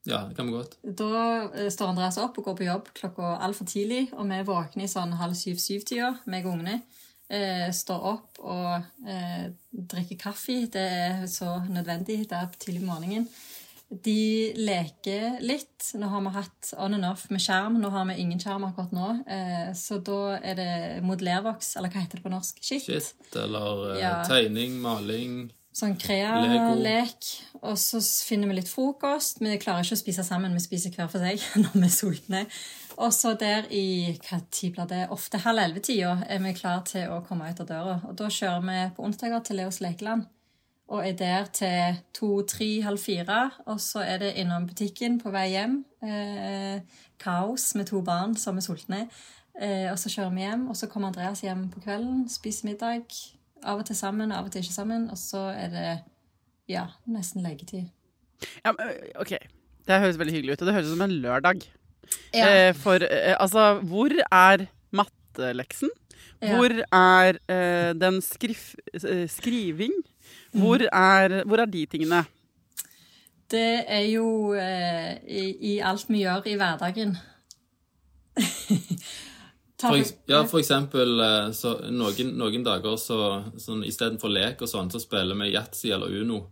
[0.06, 0.76] Ja, det kan vi godt.
[0.82, 1.08] Da
[1.50, 4.90] eh, står Andreas opp og går på jobb klokka altfor tidlig, og vi våkner i
[4.92, 6.80] sånn halv syv-syv-tida, meg og ungene.
[7.26, 10.60] Eh, står opp og eh, drikker kaffe.
[10.70, 13.26] Det er så nødvendig der tidlig på morgenen.
[13.86, 15.92] De leker litt.
[15.98, 17.76] Nå har vi hatt on and off med skjerm.
[17.82, 19.10] Nå har vi ingen skjerm akkurat nå.
[19.30, 20.70] Eh, så da er det
[21.06, 22.58] modellervoks, eller hva heter det på norsk?
[22.66, 22.86] Skitt.
[22.88, 24.14] Skitt eller eh, Ja.
[24.26, 25.36] tegning, maling.
[25.76, 27.26] Sånn Krea-lek.
[27.60, 29.42] Og så finner vi litt frokost.
[29.44, 32.40] Vi klarer ikke å spise sammen, vi spiser hver for seg når vi er sultne.
[32.96, 35.02] Og så der i hva tid blir det?
[35.12, 37.98] Ofte halv elleve-tida er vi klar til å komme ut av døra.
[38.08, 40.24] Og da kjører vi på onsdager til Leos lekeland.
[40.86, 43.40] Og er der til to, tre, halv fire.
[43.66, 45.80] Og så er det innom butikken på vei hjem.
[46.00, 49.06] Eh, kaos med to barn som er sultne.
[49.60, 53.12] Eh, og så kjører vi hjem, og så kommer Andreas hjem på kvelden, spiser middag.
[53.64, 55.08] Av og til sammen, av og til ikke sammen.
[55.10, 55.88] Og så er det
[56.70, 57.86] ja, nesten legetid.
[58.64, 59.36] Ja, men, ok,
[59.86, 61.60] Det høres veldig hyggelig ut, og det høres ut som en lørdag.
[62.34, 62.48] Ja.
[62.48, 65.90] Eh, for eh, altså, hvor er matteleksen?
[66.42, 66.56] Ja.
[66.56, 68.74] Hvor er eh, den skrif,
[69.28, 69.94] skriving?
[70.52, 72.24] Hvor er, hvor er de tingene?
[73.50, 77.16] Det er jo i, i alt vi gjør i hverdagen.
[79.80, 83.18] For, ja, for eksempel eh, så noen, noen dager så
[83.60, 86.46] sånn, istedenfor lek og sånn, så spiller vi yatzy eller uno.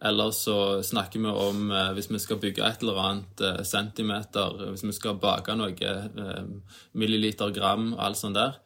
[0.00, 4.56] Eller så snakker vi om eh, hvis vi skal bygge et eller annet eh, centimeter,
[4.70, 6.46] hvis vi skal bake noe eh,
[6.96, 8.56] milliliter, gram og alt sånt der.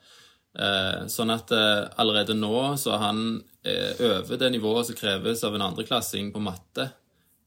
[0.55, 3.27] Eh, sånn at eh, allerede nå så er han
[3.65, 6.85] over det nivået som kreves av en andreklassing på matte,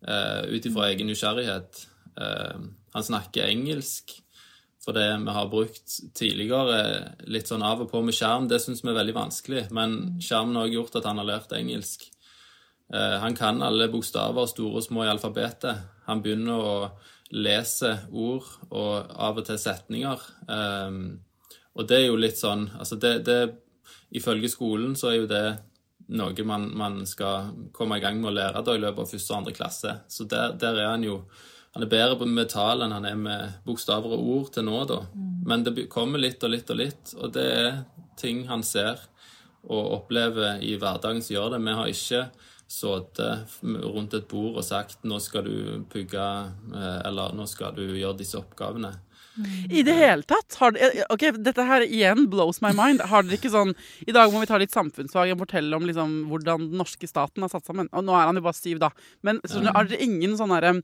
[0.01, 1.84] eh, ut ifra egen nysgjerrighet.
[2.17, 4.17] Eh, han snakker engelsk.
[4.88, 6.78] For det vi har brukt tidligere
[7.28, 9.63] litt sånn av og på med skjerm, det syns vi er veldig vanskelig.
[9.76, 12.06] Men skjermen har også gjort at han har lært engelsk.
[12.95, 15.82] Eh, han kan alle bokstaver, store og små, i alfabetet.
[16.08, 16.78] Han begynner å
[17.36, 20.23] lese ord og av og til setninger.
[20.56, 21.02] Eh,
[21.76, 23.39] og det er jo litt sånn Altså, det, det
[24.15, 25.43] Ifølge skolen så er jo det
[26.15, 29.34] noe man, man skal komme i gang med å lære da i løpet av første
[29.34, 29.95] og andre klasse.
[30.08, 31.17] Så der, der er han jo
[31.78, 35.04] Han er bedre med tall enn han er med bokstaver og ord til nå, da.
[35.46, 37.76] Men det kommer litt og litt og litt, og det er
[38.18, 38.98] ting han ser
[39.62, 41.60] og opplever i hverdagen som gjør det.
[41.68, 42.24] Vi har ikke
[42.66, 43.60] sittet
[43.94, 48.18] rundt et bord og sagt 'nå skal du pugge', eh, eller 'nå skal du gjøre
[48.18, 48.98] disse oppgavene'.
[49.70, 50.56] I det hele tatt?
[50.58, 50.74] Har
[51.13, 53.02] ok, Dette her igjen blows my mind.
[53.02, 53.76] Har dere ikke sånn
[54.08, 57.44] I dag må vi ta litt samfunnsfag og fortelle om liksom, hvordan den norske staten
[57.44, 57.88] er satt sammen.
[57.94, 58.90] Og nå er han jo bare syv, da.
[59.22, 60.82] Men så, har dere ingen sånn derre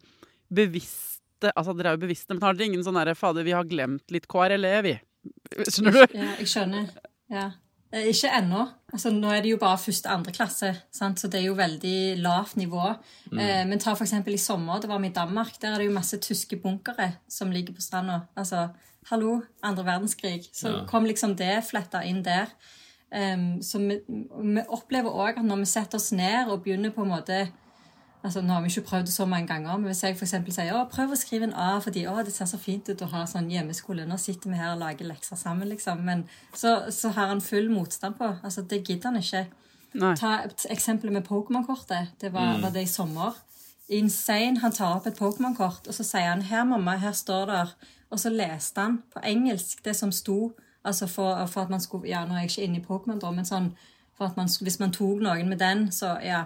[0.56, 1.10] bevisste
[1.58, 4.14] Altså, dere er jo bevisste, men har dere ingen sånn derre Fader, vi har glemt
[4.16, 4.94] litt KRLE, vi.
[5.68, 6.14] Skjønner du?
[6.16, 6.86] Ja, jeg skjønner.
[7.34, 7.50] Ja.
[7.92, 8.62] Eh, Ikke ennå.
[8.94, 11.20] Altså, nå er det jo bare første andre klasse, sant?
[11.20, 12.86] så det er jo veldig lavt nivå.
[13.36, 15.58] Eh, men ta for eksempel i sommer, det var vi i Danmark.
[15.60, 18.22] Der er det jo masse tyske bunkere som ligger på stranda.
[18.40, 18.70] Altså,
[19.12, 20.48] hallo, andre verdenskrig.
[20.56, 20.86] Så Ja.
[20.88, 22.48] kom liksom det fletta inn der.
[23.12, 27.04] Um, så vi, vi opplever òg at når vi setter oss ned og begynner på
[27.04, 27.44] en måte
[28.24, 30.56] Altså, Nå har vi ikke prøvd det så mange ganger, men hvis jeg for eksempel
[30.56, 33.10] sier å, prøv å skrive en A fordi å, det ser så fint ut å
[33.12, 36.06] ha sånn hjemmeskole, nå sitter vi her og lager lekser sammen, liksom.
[36.08, 36.24] Men
[36.56, 38.32] så, så har han full motstand på.
[38.40, 39.44] Altså, Det gidder han ikke.
[40.00, 40.14] Nei.
[40.18, 42.16] Ta et eksempel med Pokémon-kortet.
[42.22, 43.36] Det var, var det i sommer.
[43.92, 44.62] Insane.
[44.64, 47.76] Han tar opp et Pokémon-kort, og så sier han 'Her, mamma, her står der'.
[48.10, 50.54] Og så leste han på engelsk det som sto
[50.86, 53.32] altså for, for at man skulle Ja, nå er jeg ikke inne i Pokémon, da,
[53.32, 53.74] men sånn
[54.18, 56.44] for at man, hvis man tok noen med den, så ja.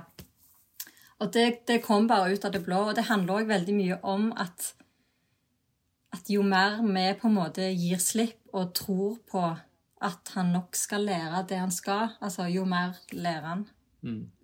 [1.19, 2.89] Og det, det kom bare ut av det blå.
[2.89, 4.73] Og det handler òg veldig mye om at,
[6.13, 9.47] at jo mer vi på en måte gir slipp og tror på
[10.05, 13.65] at han nok skal lære det han skal, altså jo mer lærer han.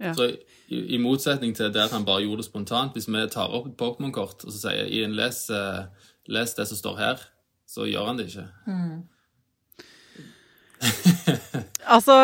[0.01, 0.13] Ja.
[0.17, 0.31] Så
[0.67, 3.77] i, i motsetning til der han bare gjorde det spontant, hvis vi tar opp et
[3.79, 5.85] Pokémon-kort og så sier Ian, les, eh,
[6.25, 7.21] les det som står her,
[7.69, 8.47] så gjør han det ikke.
[11.93, 12.15] Altså,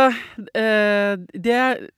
[0.56, 1.90] eh, det jeg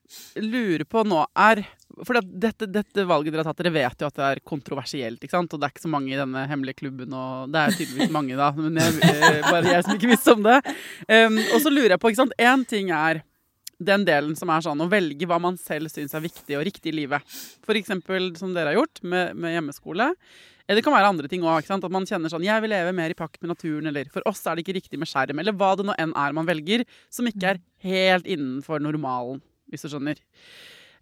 [0.41, 1.61] lurer på nå er
[2.07, 5.35] For dette, dette valget dere har tatt, dere vet jo at det er kontroversielt, ikke
[5.35, 5.53] sant?
[5.53, 8.37] Og det er ikke så mange i denne hemmelige klubben, og det er tydeligvis mange,
[8.39, 8.51] da.
[8.57, 10.59] Men jeg, eh, bare jeg som ikke visste om det.
[11.05, 12.37] Um, og så lurer jeg på, ikke sant.
[12.41, 13.21] Én ting er
[13.81, 16.91] den delen som er sånn å velge hva man selv syns er viktig og riktig
[16.93, 17.37] i livet.
[17.81, 20.11] Eksempel som dere har gjort med, med hjemmeskole.
[20.67, 21.65] Eh, Det kan være andre ting òg.
[21.65, 24.45] At man kjenner sånn Jeg vil leve mer i pakt med naturen, eller for oss
[24.45, 27.27] er det ikke riktig med skjerm, eller hva det nå enn er man velger, som
[27.29, 30.21] ikke er helt innenfor normalen, hvis du skjønner.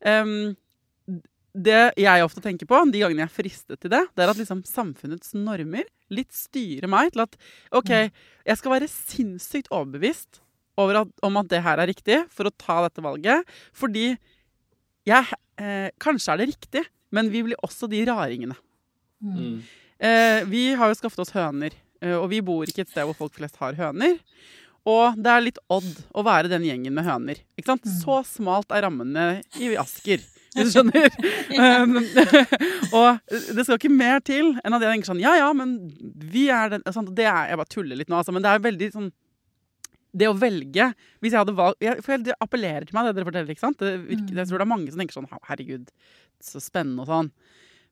[0.08, 0.56] Em,
[1.54, 4.38] det jeg ofte tenker på, de gangene jeg er fristet til det, det er at
[4.40, 7.36] liksom samfunnets normer litt styrer meg til at
[7.76, 7.92] OK,
[8.46, 10.44] jeg skal være sinnssykt overbevist
[10.80, 13.50] over at, om at det her er riktig for å ta dette valget.
[13.76, 14.14] Fordi
[15.10, 16.86] jeg eh, Kanskje er det riktig,
[17.16, 18.56] men vi blir også de raringene.
[19.20, 19.60] Mm.
[20.00, 23.18] Eh, vi har jo skaffet oss høner, eh, og vi bor ikke et sted hvor
[23.18, 24.20] folk flest har høner.
[24.88, 27.42] Og det er litt odd å være den gjengen med høner.
[27.60, 27.90] Ikke sant?
[28.00, 29.26] Så smalt er rammene
[29.60, 30.24] i Asker,
[30.56, 31.10] hvis du skjønner.
[31.84, 31.98] um,
[32.98, 35.76] og det skal ikke mer til enn at jeg tenker sånn Ja, ja, men
[36.34, 38.64] vi er den sånn, det er, Jeg bare tuller litt nå, altså, men det er
[38.66, 39.12] veldig sånn
[40.10, 40.88] det å velge
[41.22, 43.54] Hvis jeg hadde valgt jeg, For det appellerer til meg, det dere forteller.
[43.54, 43.78] ikke sant?
[43.78, 45.92] Det virker, Jeg tror det er mange som tenker sånn Herregud,
[46.42, 47.30] så spennende og sånn.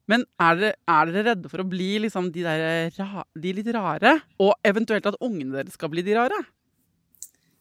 [0.09, 3.69] Men er dere, er dere redde for å bli liksom de, der, ra, de litt
[3.75, 4.13] rare?
[4.41, 6.39] Og eventuelt at ungene deres skal bli de rare?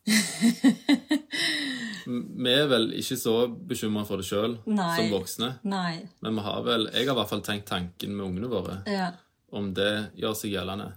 [2.07, 5.49] Vi er vel ikke så bekymra for det sjøl som voksne.
[5.67, 6.01] Nei.
[6.23, 9.11] Men vi har vel, jeg har i hvert fall tenkt tanken med ungene våre, Ja.
[9.53, 10.93] om det gjør seg gjeldende.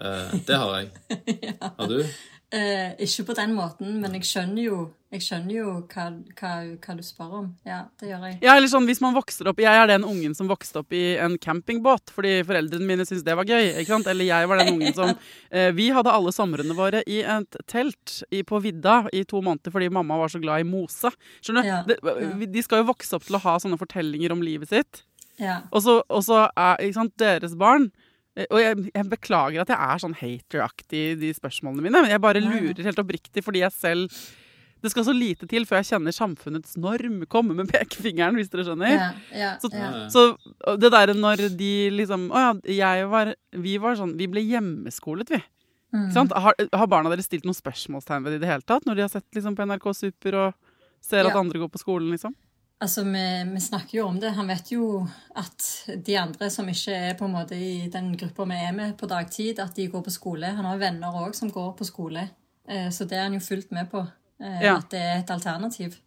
[0.00, 0.90] Eh, det har jeg.
[1.78, 1.98] Har du?
[2.50, 4.78] Eh, ikke på den måten, men jeg skjønner jo,
[5.14, 6.48] jeg skjønner jo hva, hva,
[6.82, 7.44] hva du spør om.
[7.66, 8.38] Ja, det gjør jeg.
[8.42, 11.14] Ja, eller sånn hvis man vokser opp Jeg er den ungen som vokste opp i
[11.22, 13.76] en campingbåt fordi foreldrene mine syntes det var gøy.
[13.78, 14.10] ikke sant?
[14.10, 15.12] Eller jeg var den ungen som
[15.54, 19.70] eh, Vi hadde alle somrene våre i et telt i, på vidda i to måneder
[19.70, 21.14] fordi mamma var så glad i mose.
[21.38, 21.70] Skjønner du?
[21.70, 22.50] Ja, ja.
[22.50, 25.04] De skal jo vokse opp til å ha sånne fortellinger om livet sitt.
[25.38, 25.62] Ja.
[25.70, 26.00] Og så,
[26.50, 27.92] er ikke sant, deres barn
[28.48, 32.04] Og jeg, jeg beklager at jeg er sånn hateraktig i de spørsmålene mine.
[32.04, 34.22] Men jeg bare lurer helt oppriktig fordi jeg selv
[34.80, 38.64] Det skal så lite til før jeg kjenner samfunnets norm komme med pekefingeren, hvis dere
[38.64, 38.94] skjønner.
[38.94, 39.90] Ja, ja, Så, ja.
[40.08, 44.44] så det derre når de liksom Å ja, jeg var Vi var sånn Vi ble
[44.46, 45.42] hjemmeskolet, vi.
[45.92, 46.10] Mm.
[46.14, 46.32] Sant?
[46.32, 48.86] Har, har barna deres stilt noen spørsmålstegn ved det i det hele tatt?
[48.86, 52.12] Når de har sett liksom, på NRK Super og ser at andre går på skolen,
[52.14, 52.36] liksom?
[52.80, 54.30] Altså, vi, vi snakker jo om det.
[54.38, 55.02] Han vet jo
[55.36, 55.64] at
[56.06, 59.08] de andre som ikke er på en måte i den gruppa vi er med på
[59.10, 60.48] dagtid, at de går på skole.
[60.56, 62.22] Han har venner òg som går på skole,
[62.68, 64.06] eh, så det er han jo fullt med på.
[64.40, 64.78] eh, Ja.
[64.78, 65.98] At det er et alternativ.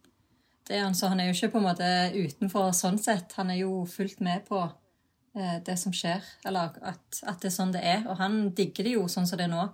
[0.66, 3.32] Det er han, så han er jo ikke på en måte utenfor sånn sett.
[3.36, 4.64] Han er jo fullt med på
[5.36, 8.02] eh, det som skjer, eller at, at det er sånn det er.
[8.08, 9.68] Og han digger det jo sånn som det er nå.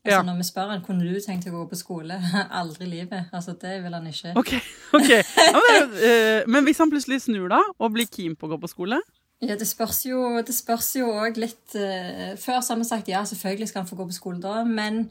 [0.00, 0.22] Altså, Ja.
[0.24, 2.16] Når vi spør han, kunne du tenkt å gå på skole,
[2.60, 3.26] aldri i livet.
[3.36, 4.32] Altså, det vil han ikke.
[4.40, 4.52] OK.
[4.96, 5.10] ok.
[5.10, 8.60] Ja, men, eh, men hvis han plutselig snur da, og blir keen på å gå
[8.62, 9.00] på skole
[9.40, 13.08] Ja, Det spørs jo det spørs jo òg litt uh, Før så har vi sagt
[13.08, 15.06] ja, selvfølgelig skal han få gå på skole da, men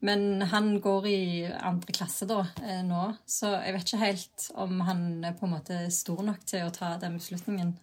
[0.00, 4.80] Men han går i andre klasse da, uh, nå, så jeg vet ikke helt om
[4.88, 7.74] han er på en måte stor nok til å ta den beslutningen.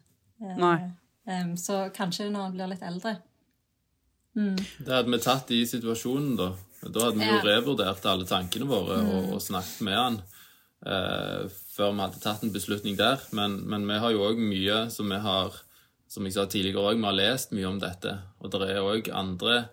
[0.57, 0.79] Nei.
[1.29, 3.19] Um, så kanskje når han blir litt eldre.
[4.37, 6.51] Det hadde vi tatt i situasjonen, da.
[6.85, 10.19] Da hadde vi jo revurdert alle tankene våre og, og snakket med han
[10.85, 13.21] eh, før vi hadde tatt en beslutning der.
[13.37, 15.63] Men, men vi har jo òg mye som vi har
[16.07, 18.13] Som jeg sa tidligere òg, vi har lest mye om dette.
[18.39, 19.65] Og det er òg andre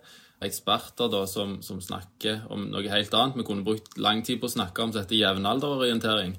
[0.43, 3.37] eksperter da som, som snakker om noe helt annet.
[3.39, 6.35] Vi kunne brukt lang tid på å snakke om dette jevnalderorientering.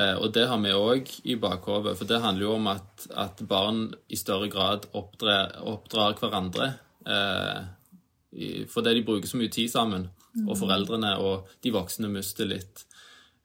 [0.00, 3.44] Eh, og det har vi òg i bakhodet, for det handler jo om at, at
[3.48, 6.70] barn i større grad oppdrar, oppdrar hverandre.
[7.06, 10.08] Eh, fordi de bruker så mye tid sammen,
[10.46, 12.86] og foreldrene og de voksne mister litt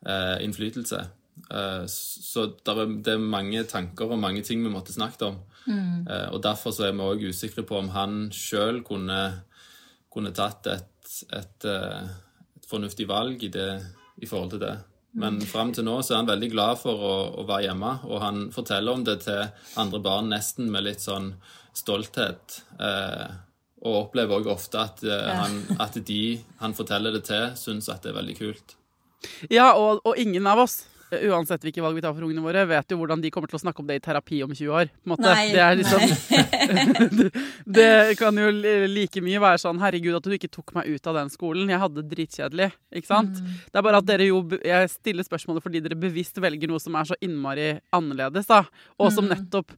[0.08, 1.02] eh, innflytelse.
[1.52, 5.42] Eh, så der er, det er mange tanker og mange ting vi måtte snakket om.
[6.08, 9.20] Eh, og derfor så er vi òg usikre på om han sjøl kunne,
[10.14, 12.06] kunne tatt et, et, eh,
[12.62, 13.72] et fornuftig valg i, det,
[14.24, 14.78] i forhold til det.
[15.18, 18.22] Men fram til nå så er han veldig glad for å, å være hjemme, og
[18.22, 19.48] han forteller om det til
[19.82, 21.32] andre barn nesten med litt sånn
[21.78, 22.60] stolthet.
[22.80, 23.26] Eh,
[23.86, 26.22] og opplever òg ofte at, eh, han, at de
[26.62, 28.78] han forteller det til, syns at det er veldig kult.
[29.54, 32.92] Ja, og, og ingen av oss, uansett hvilke valg vi tar for ungene våre, vet
[32.92, 34.90] jo hvordan de kommer til å snakke om det i terapi om 20 år.
[34.92, 35.30] på måte.
[35.30, 36.04] Nei, det er liksom
[37.78, 38.50] Det kan jo
[38.92, 41.72] like mye være sånn Herregud, at du ikke tok meg ut av den skolen.
[41.72, 42.70] Jeg hadde det dritkjedelig.
[43.00, 43.40] Ikke sant?
[43.40, 46.98] Det er bare at dere jo Jeg stiller spørsmålet fordi dere bevisst velger noe som
[47.00, 48.66] er så innmari annerledes, da.
[49.00, 49.78] Og som nettopp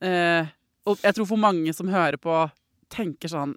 [0.00, 0.48] eh,
[0.88, 2.46] Og jeg tror for mange som hører på,
[2.92, 3.54] tenker sånn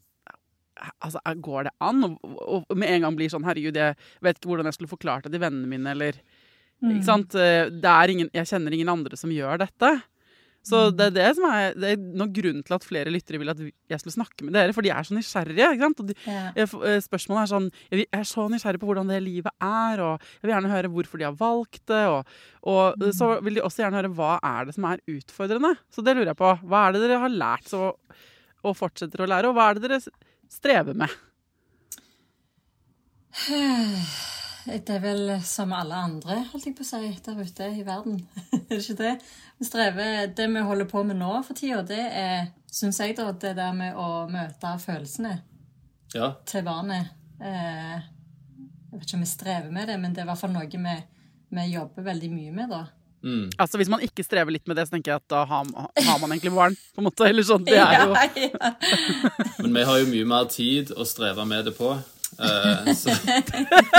[1.03, 2.05] Altså, går det an?
[2.07, 5.25] Og, og, med en gang blir sånn Herregud, jeg vet ikke hvordan jeg skulle forklart
[5.27, 6.21] det til vennene mine, eller
[6.79, 7.35] Ikke sant?
[7.35, 9.89] Eh, Det er ingen, jeg kjenner ingen andre som gjør dette.
[10.63, 13.51] Så det er det som er, det er noen grunn til at flere lyttere vil
[13.51, 15.67] at jeg skulle snakke med dere, for de er så nysgjerrige.
[15.73, 16.01] ikke sant?
[16.07, 16.51] De, Ja.
[16.55, 20.47] eh, Spørsmålet er sånn Jeg er så nysgjerrig på hvordan det livet er, og jeg
[20.47, 22.05] vil gjerne høre hvorfor de har valgt det.
[22.07, 22.23] Og,
[22.63, 25.75] og så vil de også gjerne høre hva er det som er utfordrende.
[25.91, 26.55] Så det lurer jeg på.
[26.63, 27.93] Hva er det dere har lært så,
[28.63, 30.01] og fortsetter å lære, og hva er det dere
[30.51, 31.13] strever med?
[34.69, 38.19] Det er vel som alle andre, holdt jeg på å si, der ute i verden.
[38.53, 39.13] er det ikke det?
[39.57, 43.31] Vi strever Det vi holder på med nå for tida, det er, syns jeg, da,
[43.31, 45.39] det der med å møte følelsene
[46.13, 47.15] Ja, til barnet.
[47.39, 47.97] Eh,
[48.89, 50.69] jeg vet ikke om vi strever med det, men det er i hvert fall noe
[50.69, 50.95] vi,
[51.55, 52.83] vi jobber veldig mye med, da.
[53.57, 56.21] Altså Hvis man ikke strever litt med det, så tenker jeg at da har, har
[56.21, 56.77] man egentlig barn.
[56.95, 58.13] på en måte, eller sånn, det er jo...
[58.15, 58.71] Ja, ja.
[59.59, 61.91] Men vi har jo mye mer tid å streve med det på.
[62.39, 63.15] Uh, så,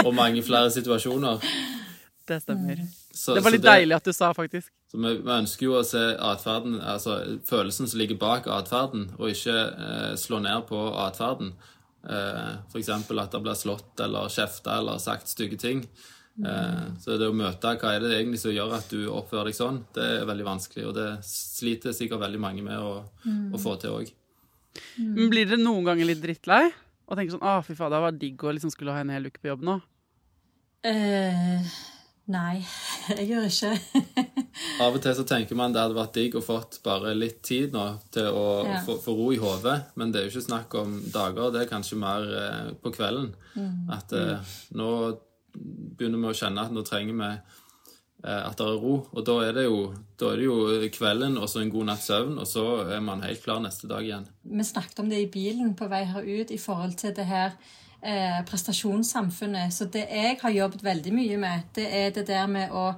[0.04, 1.42] og mange flere situasjoner.
[2.30, 2.84] Det stemmer.
[3.10, 4.70] Så, Det var litt litt deilig at du sa, faktisk.
[4.90, 7.18] Så vi, vi ønsker jo å se atferden, altså
[7.48, 11.52] følelsen som ligger bak atferden, og ikke uh, slå ned på atferden.
[12.00, 12.88] Uh, F.eks.
[12.88, 15.84] at det blir slått eller kjefta eller sagt stygge ting.
[16.46, 19.54] Eh, så det å møte hva er det egentlig som gjør at du oppfører deg
[19.58, 20.86] sånn, det er veldig vanskelig.
[20.88, 23.04] Og det sliter sikkert veldig mange med å,
[23.54, 24.12] å få til òg.
[25.00, 25.28] Mm.
[25.32, 26.70] blir dere noen ganger litt drittlei?
[27.10, 29.26] Og tenker sånn 'Å, fy faen, det var digg å liksom skulle ha en hel
[29.26, 29.80] uke på jobb nå'?
[30.86, 31.64] Eh,
[32.30, 32.62] nei,
[33.18, 33.72] jeg gjør ikke.
[34.84, 37.74] Av og til så tenker man det hadde vært digg å fått bare litt tid
[37.74, 38.78] nå til å Ja.
[38.86, 41.72] få, få ro i hodet, men det er jo ikke snakk om dager, det er
[41.72, 43.34] kanskje mer eh, på kvelden.
[43.90, 44.38] At eh,
[44.78, 45.18] nå
[45.60, 49.36] begynner vi å kjenne at nå trenger vi eh, at det er ro, og da
[49.46, 49.82] er det jo,
[50.24, 52.64] er det jo kvelden og så en god natts søvn, og så
[52.96, 54.26] er man helt klar neste dag igjen.
[54.42, 57.54] Vi snakket om det i bilen på vei her ut i forhold til det her
[58.00, 59.74] eh, prestasjonssamfunnet.
[59.74, 62.90] Så det jeg har jobbet veldig mye med, det er det der med å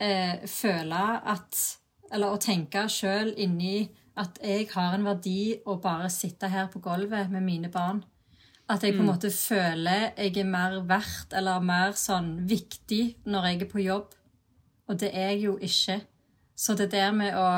[0.00, 1.66] eh, føle at
[2.08, 3.82] Eller å tenke sjøl inni
[4.16, 8.00] at jeg har en verdi å bare sitte her på gulvet med mine barn.
[8.68, 13.46] At jeg på en måte føler jeg er mer verdt eller mer sånn viktig når
[13.48, 14.12] jeg er på jobb.
[14.88, 16.02] Og det er jeg jo ikke.
[16.58, 17.48] Så det der med å,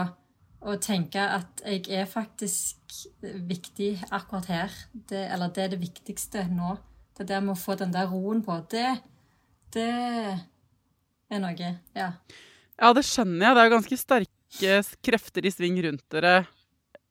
[0.62, 6.44] å tenke at jeg er faktisk viktig akkurat her, det, eller det er det viktigste
[6.52, 6.76] nå,
[7.18, 9.00] det der med å få den der roen på, det,
[9.74, 9.90] det
[11.30, 11.74] er noe.
[11.96, 12.12] Ja.
[12.80, 13.56] Ja, det skjønner jeg.
[13.56, 16.44] Det er jo ganske sterke krefter i sving rundt dere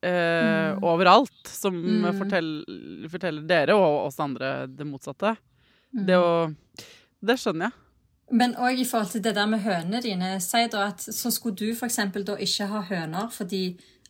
[0.01, 2.09] eh, overalt, som mm.
[3.11, 5.35] forteller dere og oss andre det motsatte.
[5.91, 6.33] Det å
[7.19, 7.85] Det skjønner jeg.
[8.31, 10.35] Men òg i forhold til det der med hønene dine.
[10.39, 11.97] Si da at så skulle du f.eks.
[12.13, 13.63] da ikke ha høner fordi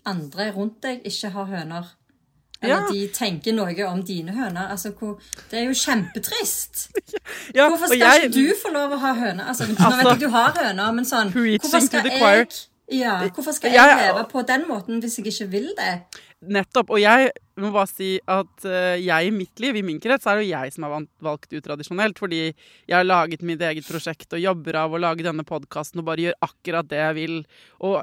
[0.06, 1.88] andre rundt deg ikke har høner.
[2.62, 2.88] Eller Ja.
[2.92, 4.68] de tenker noe om dine høner.
[4.68, 4.92] Altså,
[5.50, 6.90] det er jo kjempetrist.
[7.56, 9.48] Ja, Hvorfor skal jeg- ikke du få lov å ha høner?
[9.48, 12.20] Altså, nå Altså- vet jeg du har høner, men sånn Preaching Hvorfor skal jeg
[12.92, 16.02] ja, hvorfor skal Jeg- leve på den måten hvis jeg ikke vil det?
[16.42, 16.90] Nettopp.
[16.96, 20.38] Og jeg må bare si at eh, jeg i mitt liv, i min krets, er
[20.40, 22.18] det jo jeg som har valgt utradisjonelt.
[22.18, 22.40] Fordi
[22.88, 26.24] jeg har laget mitt eget prosjekt og jobber av å lage denne podkasten og bare
[26.30, 27.38] gjør akkurat det jeg vil.
[27.82, 28.02] Og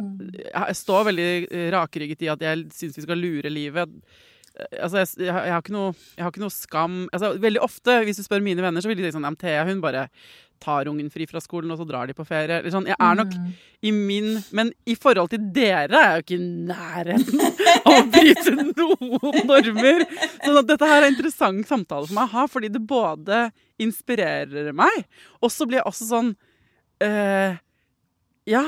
[0.53, 3.89] jeg står veldig eh, rakrygget i at jeg syns vi skal lure livet.
[3.89, 4.03] Eh,
[4.81, 8.23] Altså, jeg, jeg, har- noe, jeg har ikke noe skam altså, Veldig ofte, hvis du
[8.25, 10.07] spør mine venner, så vil de si sånn ja, Thea hun bare
[10.63, 12.63] tar ungen fri fra skolen, og så drar de på ferie.
[12.73, 12.89] Sånn.
[12.89, 13.35] Jeg er nok
[13.87, 17.45] i min Men i forhold til dere er jeg jo ikke i nærheten
[17.87, 20.07] av å bryte noen normer.
[20.41, 23.43] Sånn at dette her er en interessant samtale for meg å ha, fordi det både
[23.83, 25.05] inspirerer meg,
[25.43, 26.33] og så blir jeg også sånn
[27.05, 27.61] øh,
[28.49, 28.65] Ja.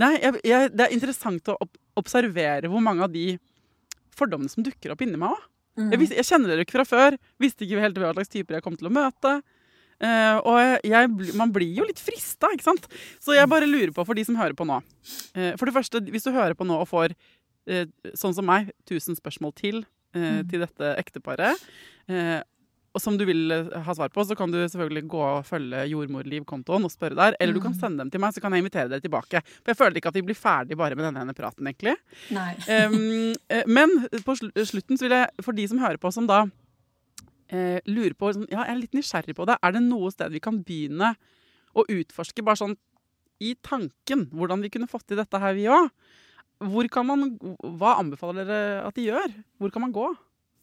[0.00, 1.58] Nei, jeg, jeg, det er interessant å
[2.00, 3.36] observere hvor mange av de
[4.16, 5.48] fordommene som dukker opp inni meg òg.
[5.76, 7.16] Jeg, jeg kjenner dere ikke fra før.
[7.40, 9.38] Visste ikke helt hva slags typer jeg kom til å møte.
[10.02, 12.88] Eh, og jeg, man blir jo litt frista, ikke sant?
[13.22, 16.02] Så jeg bare lurer på, for de som hører på nå uh, For det første,
[16.10, 17.14] hvis du hører på nå og får,
[17.70, 17.84] uh,
[18.18, 20.42] sånn som meg, 1000 spørsmål til mm.
[20.50, 21.60] til dette ekteparet,
[22.92, 26.84] og som du vil ha svar på, så kan du selvfølgelig gå og følge Jordmorliv-kontoen
[26.84, 27.36] og spørre der.
[27.40, 29.40] Eller du kan sende dem til meg, så kan jeg invitere dere tilbake.
[29.62, 31.96] For jeg føler ikke at vi blir ferdig bare med denne ene praten, egentlig.
[32.68, 33.32] Um,
[33.72, 33.96] men
[34.26, 36.42] på sl slutten så vil jeg, for de som hører på, som da
[37.52, 39.58] eh, lurer på sånn, Ja, jeg er litt nysgjerrig på det.
[39.62, 41.14] Er det noe sted vi kan begynne
[41.72, 42.76] å utforske, bare sånn
[43.42, 45.88] i tanken, hvordan vi kunne fått til dette her, vi òg?
[46.62, 49.32] Hva anbefaler dere at de gjør?
[49.58, 50.12] Hvor kan man gå?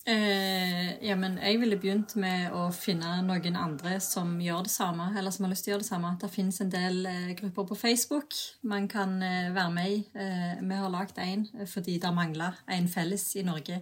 [0.08, 5.10] Eh, ja, men jeg ville begynt med å finne noen andre som gjør det samme,
[5.20, 6.14] eller som har lyst til å gjøre det samme.
[6.22, 10.00] Det finnes en del eh, grupper på Facebook man kan eh, være med i.
[10.16, 13.82] Eh, vi har lagd én fordi det mangler en felles i Norge.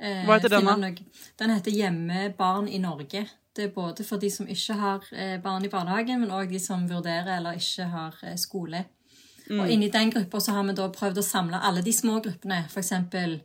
[0.00, 0.90] Eh, Hva heter den da?
[1.38, 3.26] Den heter Hjemmebarn i Norge.
[3.56, 6.60] Det er både for de som ikke har eh, barn i barnehagen, men òg de
[6.62, 8.84] som vurderer eller ikke har eh, skole.
[9.50, 9.58] Mm.
[9.60, 12.62] Og inni den gruppa så har vi da prøvd å samle alle de små gruppene.
[12.70, 13.40] Eksempel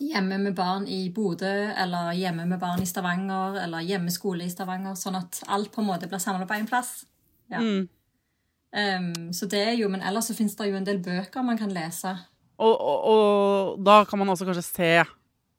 [0.00, 4.94] hjemme med barn i Bodø, eller hjemme med barn i Stavanger, eller hjemmeskole i Stavanger,
[4.96, 7.00] sånn at alt på en måte blir samla på én plass.
[7.50, 7.60] Ja.
[7.60, 7.88] Mm.
[8.70, 11.58] Um, så det er jo, Men ellers så finnes det jo en del bøker man
[11.58, 12.12] kan lese.
[12.60, 14.92] Og, og, og da kan man også kanskje se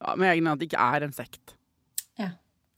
[0.02, 1.56] ja, med egne at det ikke er en sekt.
[2.20, 2.32] Ja.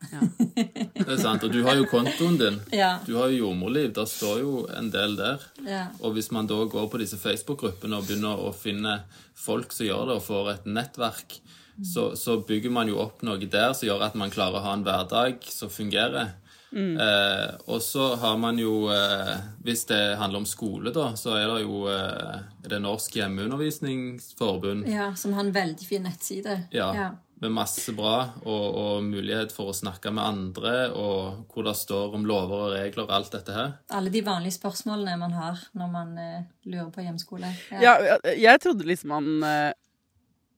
[0.03, 1.43] Det er sant.
[1.47, 2.59] Og du har jo kontoen din.
[2.81, 2.97] Ja.
[3.07, 3.93] Du har jo jordmorliv.
[3.95, 5.43] Der står jo en del der.
[5.63, 5.85] ja.
[6.03, 8.99] Og hvis man da går på disse Facebook-gruppene og begynner å finne
[9.39, 11.37] folk som gjør det, og får et nettverk,
[11.81, 14.73] så, så bygger man jo opp noe der som gjør at man klarer å ha
[14.77, 16.35] en hverdag som fungerer.
[16.73, 21.45] Eh, og så har man jo eh, Hvis det handler om skole, da, så er
[21.51, 24.87] det jo eh, det Norsk hjemmeundervisningsforbund.
[24.89, 26.63] ja, Som har en veldig fin nettside.
[26.71, 27.11] Ja, Ja.
[27.43, 32.13] Med masse bra, og, og mulighet for å snakke med andre, og hvor det står
[32.15, 33.73] om lover og regler og alt dette her.
[33.91, 37.49] Alle de vanlige spørsmålene man har når man eh, lurer på hjemskole.
[37.83, 39.73] Ja, jeg, jeg trodde liksom man eh,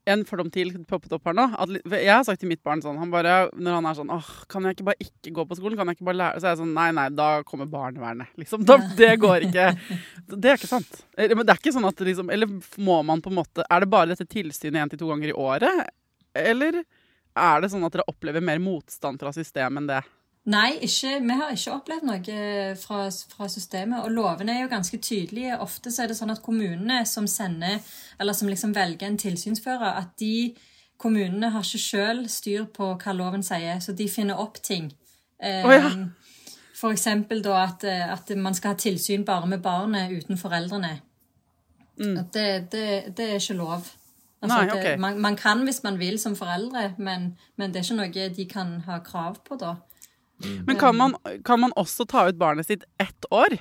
[0.05, 1.47] En fordom til poppet opp her nå.
[1.57, 4.27] At, jeg har sagt til mitt barn sånn han bare, Når han er sånn åh,
[4.51, 5.77] Kan jeg ikke bare ikke gå på skolen?
[5.79, 8.29] Kan jeg ikke bare lære Så er jeg sånn Nei, nei, da kommer barnevernet.
[8.37, 8.67] Liksom.
[8.69, 9.71] Da, det går ikke.
[10.35, 11.01] Det er ikke sant.
[11.17, 12.51] Men det er ikke sånn at liksom Eller
[12.81, 15.37] må man på en måte Er det bare dette tilsynet én til to ganger i
[15.37, 15.89] året?
[16.35, 16.83] Eller
[17.35, 20.03] er det sånn at dere opplever mer motstand fra systemet enn det?
[20.45, 22.39] Nei, ikke, vi har ikke opplevd noe
[22.77, 22.99] fra,
[23.33, 24.03] fra systemet.
[24.05, 25.57] Og lovene er jo ganske tydelige.
[25.63, 27.79] Ofte så er det sånn at kommunene som sender,
[28.21, 30.53] eller som liksom velger en tilsynsfører, at de
[31.01, 34.91] kommunene har ikke sjøl styr på hva loven sier, så de finner opp ting.
[35.41, 35.89] Eh, oh, ja.
[36.75, 40.99] For eksempel da at, eh, at man skal ha tilsyn bare med barnet uten foreldrene.
[42.19, 42.87] At det, det,
[43.17, 43.89] det er ikke lov.
[44.43, 44.91] Altså, Nei, okay.
[44.91, 48.29] det, man, man kan hvis man vil som foreldre, men, men det er ikke noe
[48.37, 49.77] de kan ha krav på da.
[50.67, 51.15] Men kan man,
[51.47, 53.57] kan man også ta ut barnet sitt ett år?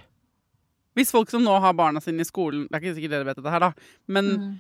[0.94, 3.38] Hvis folk som nå har barna sine i skolen Det er ikke sikkert dere vet
[3.40, 3.72] dette her, da.
[4.06, 4.54] Men mm.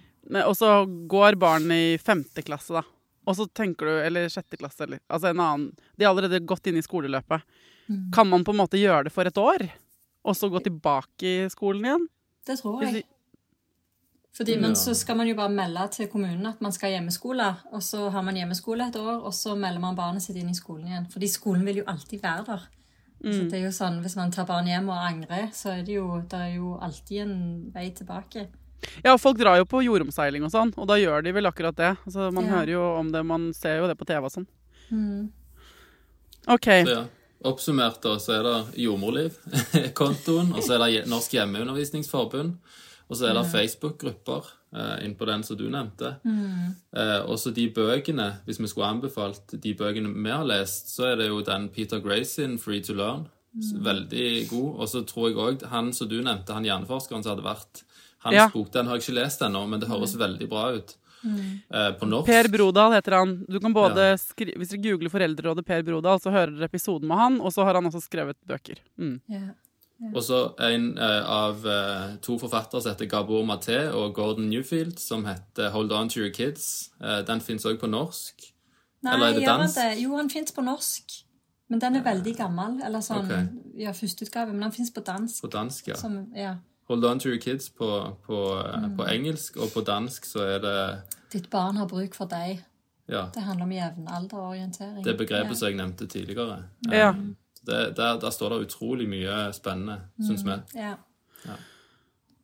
[0.48, 0.70] Og så
[1.10, 2.82] går barnet i femte klasse, da.
[3.28, 6.70] Og så tenker du Eller sjette klasse, eller Altså en annen De har allerede gått
[6.70, 7.44] inn i skoleløpet.
[8.14, 9.66] Kan man på en måte gjøre det for et år?
[10.24, 12.06] Og så gå tilbake i skolen igjen?
[12.48, 13.04] Det tror jeg.
[14.34, 17.82] Fordi, men så skal man jo bare melde til kommunen at man skal hjemmeskole, og
[17.86, 20.88] så har man hjemmeskole et år, og så melder man barnet sitt inn i skolen
[20.90, 21.06] igjen.
[21.12, 22.64] Fordi skolen vil jo alltid være der.
[23.24, 25.94] Så det er jo sånn, Hvis man tar barn hjem og angrer, så er det
[25.94, 27.36] jo, det er jo alltid en
[27.72, 28.48] vei tilbake.
[29.04, 31.94] Ja, folk drar jo på jordomseiling og sånn, og da gjør de vel akkurat det.
[32.04, 32.50] Altså, man Ja.
[32.58, 34.46] hører jo om det, man ser jo det på TV og sånn.
[34.90, 35.30] Mm.
[36.48, 36.68] OK.
[36.84, 37.04] Så ja,
[37.44, 42.54] Oppsummert da, så er det Jordmorliv-kontoen, og så er det Norsk hjemmeundervisningsforbund,
[43.14, 46.16] og så er det Facebook-grupper uh, inn på den som du nevnte.
[46.24, 51.12] Eh, og så de bøkene, hvis vi skulle anbefalt de bøkene vi har lest, så
[51.12, 53.28] er det jo den Peter Gray sin Free to Learn.
[53.54, 53.84] Mm.
[53.86, 54.70] Veldig god.
[54.80, 57.84] Og så tror jeg òg han som du nevnte, han hjerneforskeren som hadde vært
[58.24, 58.48] Hans Ja.
[58.48, 60.96] bok den har jeg ikke lest ennå, men det høres veldig bra ut.
[61.24, 62.26] eh, på norsk.
[62.26, 63.44] Per Brodal heter han.
[63.48, 67.16] Du kan både skri Hvis dere googler Foreldrerådet Per Brodal, så hører dere episoden med
[67.16, 68.80] han, og så har han også skrevet bøker.
[69.00, 69.20] Mm.
[69.28, 69.54] Ja.
[70.14, 74.98] Og så en eh, av eh, to forfattere som heter Gabor Maté og Gordon Newfield,
[74.98, 76.90] som heter Hold On To Your Kids.
[77.00, 78.50] Eh, den fins òg på norsk.
[79.02, 80.02] Nei, Eller er det han det?
[80.02, 81.20] Jo, han fins på norsk.
[81.68, 82.80] Men den er veldig gammel.
[82.84, 83.46] Eller sånn, okay.
[83.80, 84.52] ja, førsteutgave.
[84.52, 85.40] Men han fins på dansk.
[85.42, 85.94] På dansk, ja.
[85.96, 86.56] Som, ja.
[86.88, 87.88] Hold On To Your Kids på,
[88.26, 88.40] på,
[88.74, 88.96] Mm.
[88.96, 91.02] på engelsk, og på dansk så er det
[91.32, 92.60] Ditt barn har bruk for deg.
[93.08, 95.04] ja, Det handler om jevnalderorientering.
[95.04, 96.62] det begrepet som jeg nevnte tidligere.
[96.90, 96.96] Ja.
[96.96, 97.14] Ja.
[97.64, 100.56] Det, der, der står det utrolig mye spennende, syns vi.
[100.76, 100.96] Ja.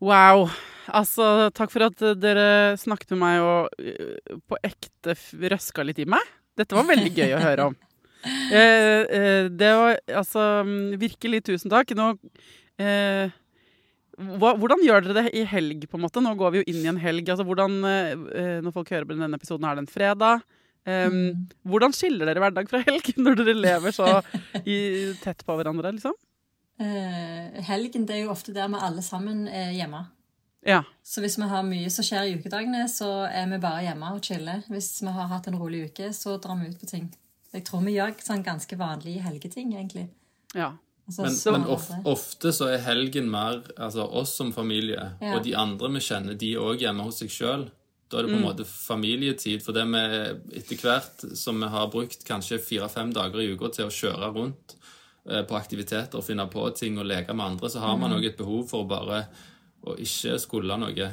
[0.00, 0.48] Wow.
[0.90, 5.14] Altså, takk for at eh, dere snakket med meg og eh, på ekte
[5.52, 6.24] røska litt i meg.
[6.58, 7.76] Dette var veldig gøy å høre om.
[8.24, 11.94] Eh, eh, det var altså mm, Virkelig tusen takk.
[11.96, 12.10] Nå
[12.80, 13.32] eh,
[14.20, 16.20] hva, Hvordan gjør dere det i helg, på en måte?
[16.24, 17.28] Nå går vi jo inn i en helg.
[17.32, 20.44] Altså, hvordan, eh, når folk hører på denne episoden, er det en fredag.
[20.86, 24.06] Um, Hvordan skiller dere hverdag fra helg, når dere lever så
[24.64, 26.14] i, tett på hverandre, liksom?
[26.80, 30.06] Uh, helgen det er jo ofte der vi alle sammen er hjemme.
[30.66, 30.82] Ja.
[31.04, 34.24] Så hvis vi har mye som skjer i ukedagene, så er vi bare hjemme og
[34.24, 34.62] chiller.
[34.72, 37.10] Hvis vi har hatt en rolig uke, så drar vi ut på ting.
[37.52, 40.08] Jeg tror vi gjør sånn ganske vanlige helgeting, egentlig.
[40.54, 40.72] ja.
[41.10, 45.32] Altså, Men, så- men of, ofte så er helgen mer altså oss som familie, Ja.
[45.34, 47.64] og de andre vi kjenner, de er òg hjemme hos seg sjøl.
[48.10, 49.62] Da er det på en måte familietid.
[49.62, 50.02] For det vi
[50.60, 54.74] etter hvert som vi har brukt kanskje fire-fem dager i uka til å kjøre rundt
[55.28, 58.26] eh, på aktiviteter og finne på ting og leke med andre, så har man òg
[58.26, 59.24] et behov for bare
[59.86, 61.12] å ikke skulle noe.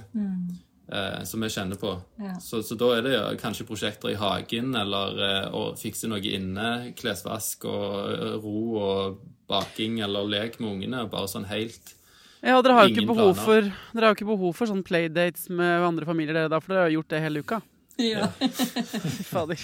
[0.87, 1.89] Eh, som vi kjenner på.
[2.15, 2.37] Ja.
[2.39, 6.23] Så, så da er det ja, kanskje prosjekter i hagen, eller eh, å fikse noe
[6.23, 9.17] inne, klesvask og eh, ro og
[9.51, 11.03] baking eller lek med ungene.
[11.11, 11.91] Bare sånn helt
[12.45, 15.47] Ja, dere har jo ikke behov for Dere har jo ikke behov for sånn playdates
[15.49, 17.61] med andre familier, dere da, for dere har jo gjort det hele uka.
[17.97, 18.27] Ja.
[19.31, 19.61] Fader.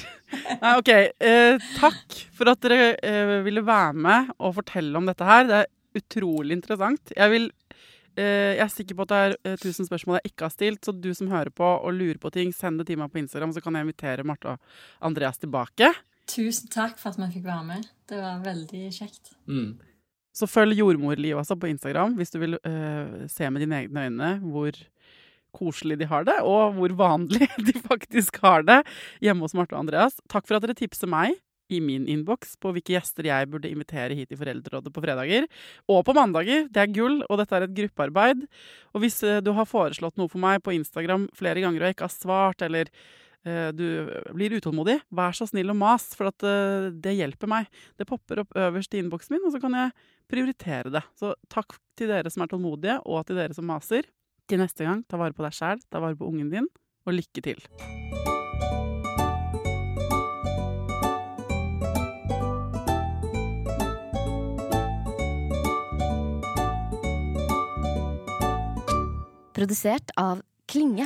[0.61, 0.89] Nei, OK.
[0.89, 5.45] Eh, takk for at dere eh, ville være med og fortelle om dette her.
[5.49, 7.13] Det er utrolig interessant.
[7.13, 7.45] Jeg, vil,
[8.17, 10.81] eh, jeg er sikker på at det er eh, tusen spørsmål jeg ikke har stilt,
[10.81, 13.53] så du som hører på og lurer på ting, send det til meg på Instagram,
[13.53, 15.93] så kan jeg invitere Marte og Andreas tilbake.
[16.33, 17.89] Tusen takk for at vi fikk være med.
[18.09, 19.35] Det var veldig kjekt.
[19.45, 19.92] mm.
[20.33, 24.33] Så følg jordmorlivet altså på Instagram hvis du vil eh, se med dine egne øyne
[24.41, 24.77] hvor
[25.53, 28.81] koselig de har det, og hvor vanlig de faktisk har det
[29.21, 30.17] hjemme hos Marte og Andreas.
[30.31, 31.37] Takk for at dere tipser meg
[31.71, 35.47] i min innboks på hvilke gjester jeg burde invitere hit i Foreldrerådet på fredager.
[35.89, 36.67] Og på mandager.
[36.73, 38.45] Det er gull, og dette er et gruppearbeid.
[38.93, 41.97] Og hvis eh, du har foreslått noe for meg på Instagram flere ganger og jeg
[41.97, 42.91] ikke har svart, eller
[43.75, 43.85] du
[44.31, 47.71] blir utålmodig, vær så snill og mas, for at eh, det hjelper meg.
[47.99, 49.91] Det popper opp øverst i innboksen min, og så kan jeg
[50.31, 51.03] prioritere det.
[51.19, 54.07] Så takk til dere som er tålmodige, og til dere som maser.
[54.47, 56.71] Til neste gang, ta vare på deg sjæl, ta vare på ungen din,
[57.07, 57.63] og lykke til.
[69.53, 71.05] Produsert av Klinge.